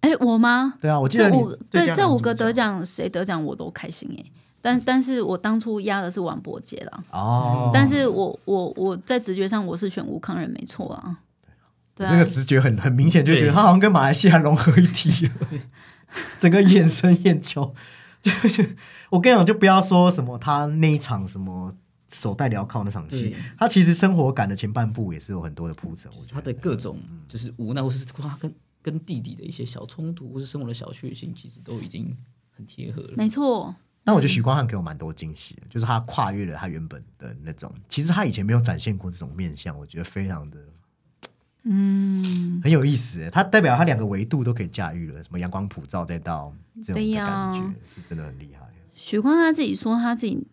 [0.00, 0.74] 哎，我吗？
[0.80, 1.38] 对啊，我记得你
[1.70, 4.24] 对这五个得奖，谁得奖我都开心哎。
[4.60, 7.70] 但但是我当初压的是王伯杰了哦。
[7.72, 11.18] 但是我我我在直觉上我是选吴康仁没错啊。
[11.94, 15.32] 对啊，那个直觉很很明显，就觉得他好像跟马来西亚融合一体了，
[16.38, 17.74] 整个眼神眼球。
[18.22, 18.32] 就
[19.10, 21.74] 我跟你讲，就不要说什么他那一场什么。
[22.10, 26.10] 手带镣铐那场戏，他其实生活感的前半部也是有很多的铺陈。
[26.30, 32.16] 他的各种就是无奈，或是他跟跟弟弟的一些小冲突，或是生活的小确幸，其实都已经
[32.50, 33.14] 很贴合了。
[33.16, 33.74] 没错。
[34.04, 40.58] 那我觉得许光汉给我蛮多惊喜的，就是他跨越了他原本的那种，其实他以前没有展现过这种面相，我觉得非常的，
[41.62, 43.28] 嗯，很有意思。
[43.32, 48.68] 他代表他两个维度都可以驾驭了，什么阳光普照再到这种的感觉，是真的很厉害。
[48.94, 50.46] 许光他自己说他自己。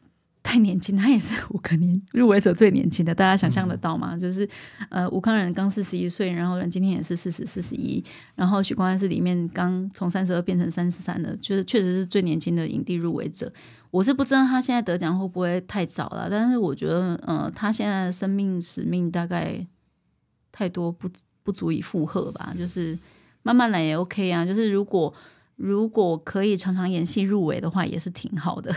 [0.52, 4.18] 太年轻，他也是五个年入围者最年轻的，大家想象得到吗？
[4.18, 4.46] 就是
[4.90, 8.04] 呃，吴康仁刚四十一岁，然后人今天也是四十四十一，
[8.36, 13.50] 然后许光汉是里面刚从三十二变成三十三的，就是确实是最年轻的影帝入围者。
[13.92, 19.66] 我是不知道他现在得奖会不会太早了，但是我觉得呃，他现在的生命使命大概
[20.52, 21.10] 太多不
[21.44, 23.00] 不足以负荷吧，就是
[23.44, 24.46] 慢慢来也 OK 啊。
[24.46, 25.14] 就是如果
[25.56, 28.76] 如果可以常常演戏入围的话，也是挺好的。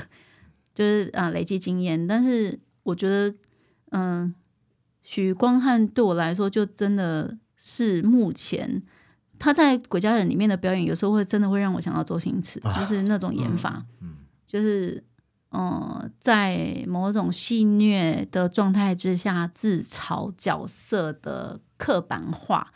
[0.74, 3.32] 就是啊，累积经验，但是我觉得，
[3.92, 4.34] 嗯，
[5.00, 8.82] 许光汉对我来说，就真的是目前
[9.38, 15.04] 他在《鬼家人》里面的表演，有时候会真的会让我想到周星驰，就是那种演法，嗯，就是
[15.52, 22.72] 嗯，在某种戏虐的状态之下，自嘲角色的刻板化，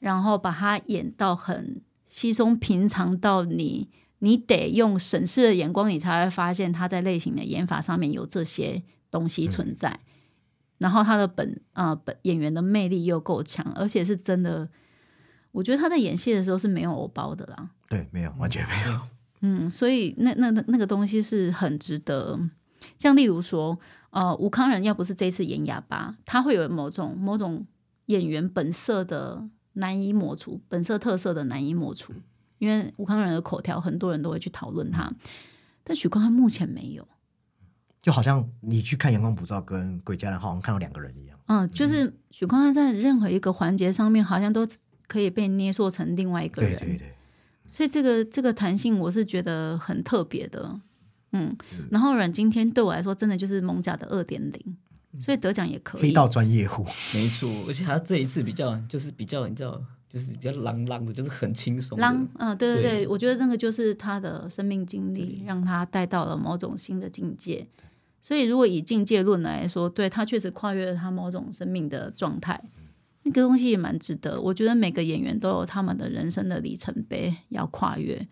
[0.00, 3.88] 然后把它演到很稀松平常到你。
[4.20, 10.00] 你得用审视的眼光，你才会发现他在类型的演法上面有这些东西存在。
[10.78, 14.68] 然后他的本啊本演员的魅力又够强，而且是真的，
[15.50, 17.70] 我觉得他在演戏的时候是没有偶包的啦。
[17.88, 19.00] 对，没有，完全没有。
[19.42, 22.38] 嗯，所以那那那那个东西是很值得。
[22.96, 23.78] 像例如说，
[24.10, 27.66] 呃，吴康仁要不是这次演哑巴，他会有某种某种
[28.06, 32.12] 演员本色的难以抹除，本色特色的难以抹除。
[32.58, 35.12] 因为吴康仁的口条，很多人都会去讨论他，
[35.82, 37.06] 但许光汉目前没有，
[38.02, 41.38] 就好像你去看《阳光普照》跟《鬼家人》，好像看到两个人一样。
[41.46, 44.66] 嗯，就是许光汉在任何一个环节上面，好像都
[45.06, 46.78] 可以被捏塑成另外一个人。
[46.78, 47.14] 对对对。
[47.66, 50.80] 所以这个这个弹性，我是觉得很特别的。
[51.32, 51.54] 嗯，
[51.90, 54.76] 然后阮经天对我来说真的就是蒙甲的二点零，
[55.20, 56.02] 所以得奖也可以。
[56.02, 56.82] 黑道专业户，
[57.14, 62.02] 没错，而且他这一次比较就是比较你知道，就是比较朗朗的，就是很轻松的。
[62.02, 67.66] 浪，嗯，对对对对，我觉得那个就是他的生命经历，让他带到了某种新的境界。
[68.20, 72.62] 所以，如果以境界论来说，对他确实跨越了他某种生命的状态，
[73.22, 74.40] 那个东西也蛮值得。
[74.40, 78.26] 我觉得每个演员都有他们的人生的里程碑要跨越。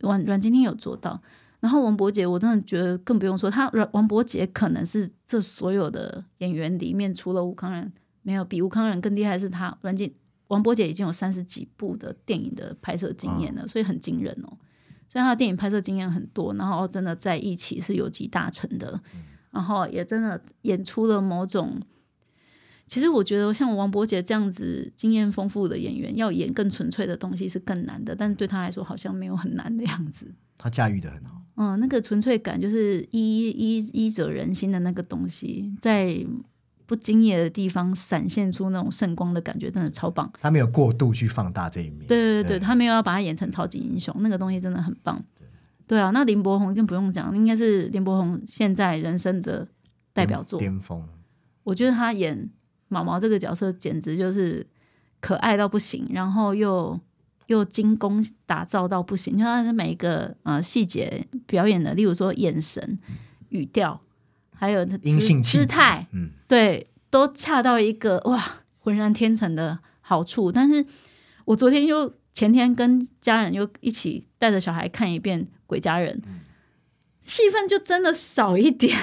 [0.00, 1.20] 阮阮经天有做到，
[1.58, 7.92] 然后王伯杰，我真的觉得更不用说，他阮王伯杰可能是这所有的演员里面，除了吴康仁，
[8.22, 10.10] 没有比吴康仁更厉害的是他阮经
[10.50, 14.58] 王伯杰已经有三十几部的电影的拍摄经验了，所以很惊人哦。
[15.08, 19.00] 所以他的电影拍摄经验很多，然后真的在一起是有集大成的，
[19.50, 21.80] 然后也真的演出了某种。
[22.86, 30.32] 其实我觉得像王伯杰这样子经验丰富的演员，要演更纯粹的东西是更难的，但是对他来说好像没有很难的样子。
[30.58, 31.40] 他驾驭的很好。
[31.56, 36.24] 嗯，那个纯粹感就是医医医者仁心的那个东西，在
[36.90, 40.28] 不经意的地方闪现出那种圣光的感觉，真的超棒。
[40.40, 42.04] 他没有过度去放大这一面。
[42.08, 45.22] 对对对，他没有要把它演成超级英雄，那个东西真的很棒。
[45.86, 49.68] 对啊，那林柏宏更不用讲，应该是林柏宏现在人生的
[50.12, 50.58] 代表作。
[50.58, 51.06] 巅峰。
[51.62, 52.50] 我觉得他演
[52.88, 54.66] 毛毛这个角色简直就是
[55.20, 56.98] 可爱到不行，然后又
[57.46, 62.98] 又精工打造到不行，就他的每一个呃细节表演的，例如说眼神、
[63.50, 64.00] 语调，
[64.60, 70.52] 还有姿态，嗯，对，都恰到一个哇浑然天成的好处。
[70.52, 70.84] 但是
[71.46, 76.20] 我昨天又前天跟家人又一起带着小孩看一遍《鬼家人》，
[77.22, 78.94] 戏份就真的少一点。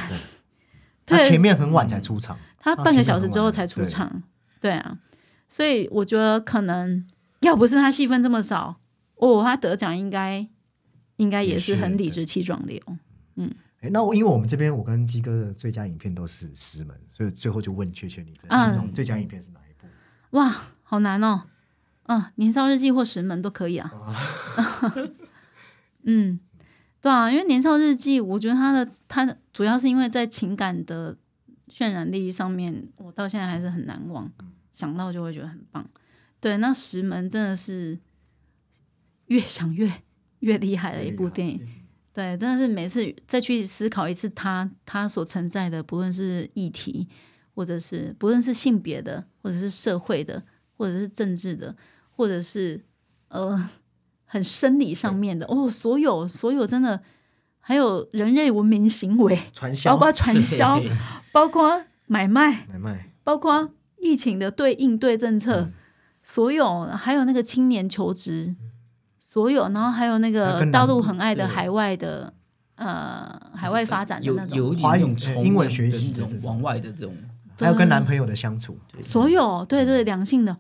[1.08, 4.22] 他前面很晚才出场，他半个小时之后才出场，
[4.62, 4.70] 对。
[4.70, 5.00] 啊，
[5.50, 7.04] 所以我觉得可能
[7.40, 8.80] 要不是他戏份这么少，
[9.16, 10.48] 哦，他得奖应该
[11.16, 12.82] 应该也是很理直气壮的哟。
[13.82, 19.88] 诶那我因为我们这边我跟鸡哥的最佳影片都是石门，所以最后就问雀雀你的嗯心中最佳影片是哪一部？
[20.32, 21.44] 哇，好难哦，
[22.08, 23.92] 嗯，年少日记或石门都可以啊。
[26.04, 26.40] 嗯，
[27.02, 31.16] 对啊，因为年少日记，我觉得它的它的主要是因为在情感的
[31.70, 34.32] 渲染力上面，我到现在还是很难忘，
[34.72, 35.88] 想到就会觉得很棒。
[36.40, 38.00] 对，那石门真的是
[39.28, 39.92] 越想越
[40.40, 41.62] 越厉害的一部电影。
[42.18, 47.08] 对，真的是每次再去思考一次它它所存在的，不论是议题，
[47.54, 50.42] 或者是不论是性别的，或者是社会的，
[50.76, 51.76] 或者是政治的，
[52.10, 52.84] 或者是
[53.28, 53.70] 呃
[54.26, 57.00] 很生理上面的哦，所有所有真的
[57.60, 60.82] 还有人类文明行为，传销包括传 销，
[61.32, 65.74] 包括买卖，买卖，包括疫情的对应对政策，嗯。
[66.24, 68.54] 所有还有那个青年求职，
[69.38, 72.34] 所有，然后还有那还个大陆很爱的海外的
[72.74, 76.50] 呃海外发展的有那种，有一点华语那种冲英文学习的这种种。
[76.50, 77.16] 往外的这种，
[77.60, 80.58] 还有跟男朋友的相处，所有对对两性的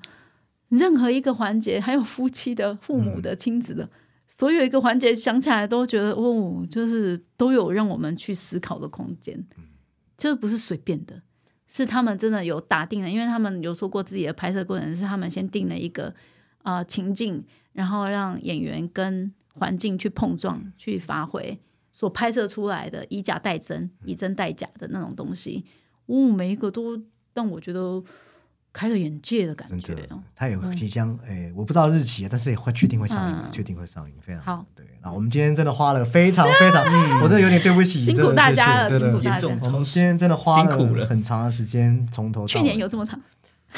[0.69, 3.89] 任何一个环节，还有夫妻的、父母的、亲子的，
[4.27, 9.43] 所有一个环节想起来都觉得哦，就是都有让我们去思考的空间，
[10.15, 11.19] 就是不是随便的，
[11.65, 16.13] 是他们真的有打定了，因为他们有说过自己的拍摄过程是他们先定了一个
[16.61, 17.43] 呃情境，
[17.77, 21.59] 然后让演员跟环境去碰撞、去发挥，
[21.91, 25.63] 所拍摄出来的以假代真、以真代假的那种东西，
[26.07, 26.99] 哦，每一个都
[27.35, 28.03] 让我觉得
[28.73, 29.95] 开了眼界的感真觉
[30.35, 33.51] 他有即将诶，我不知道日期，但是也会确定会上映，嗯。
[33.51, 34.65] 确定会上映，非常好。
[34.75, 36.83] 对，那我们今天真的花了非常非常，
[37.21, 43.21] 我真的有点对不起，辛苦大家了辛苦大家我们今天真的花了很长的时间，从头去年有这么长，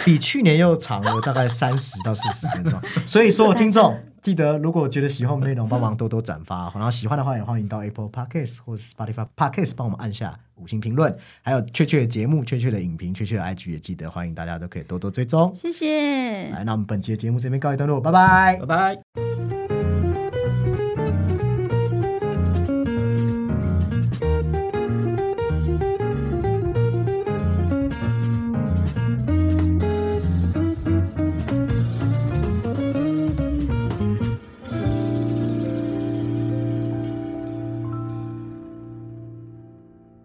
[0.05, 2.79] 比去年又长了大概三十到四十分钟。
[3.05, 15.51] 所以所有听众记得，如果觉得喜欢我们内容，帮忙多多转发，然后喜欢的话也欢迎到 Apple Podcast 或是 Spotify Podcast 帮我们按下五星评论，还有确切的节目、确切的影评、确切的 IG 也记得欢迎大家都可以多多追踪。
[15.55, 16.49] 谢谢。
[16.49, 18.95] 来，那我们本期的节目这边告一段落，拜拜拜。
[18.95, 19.78] 拜。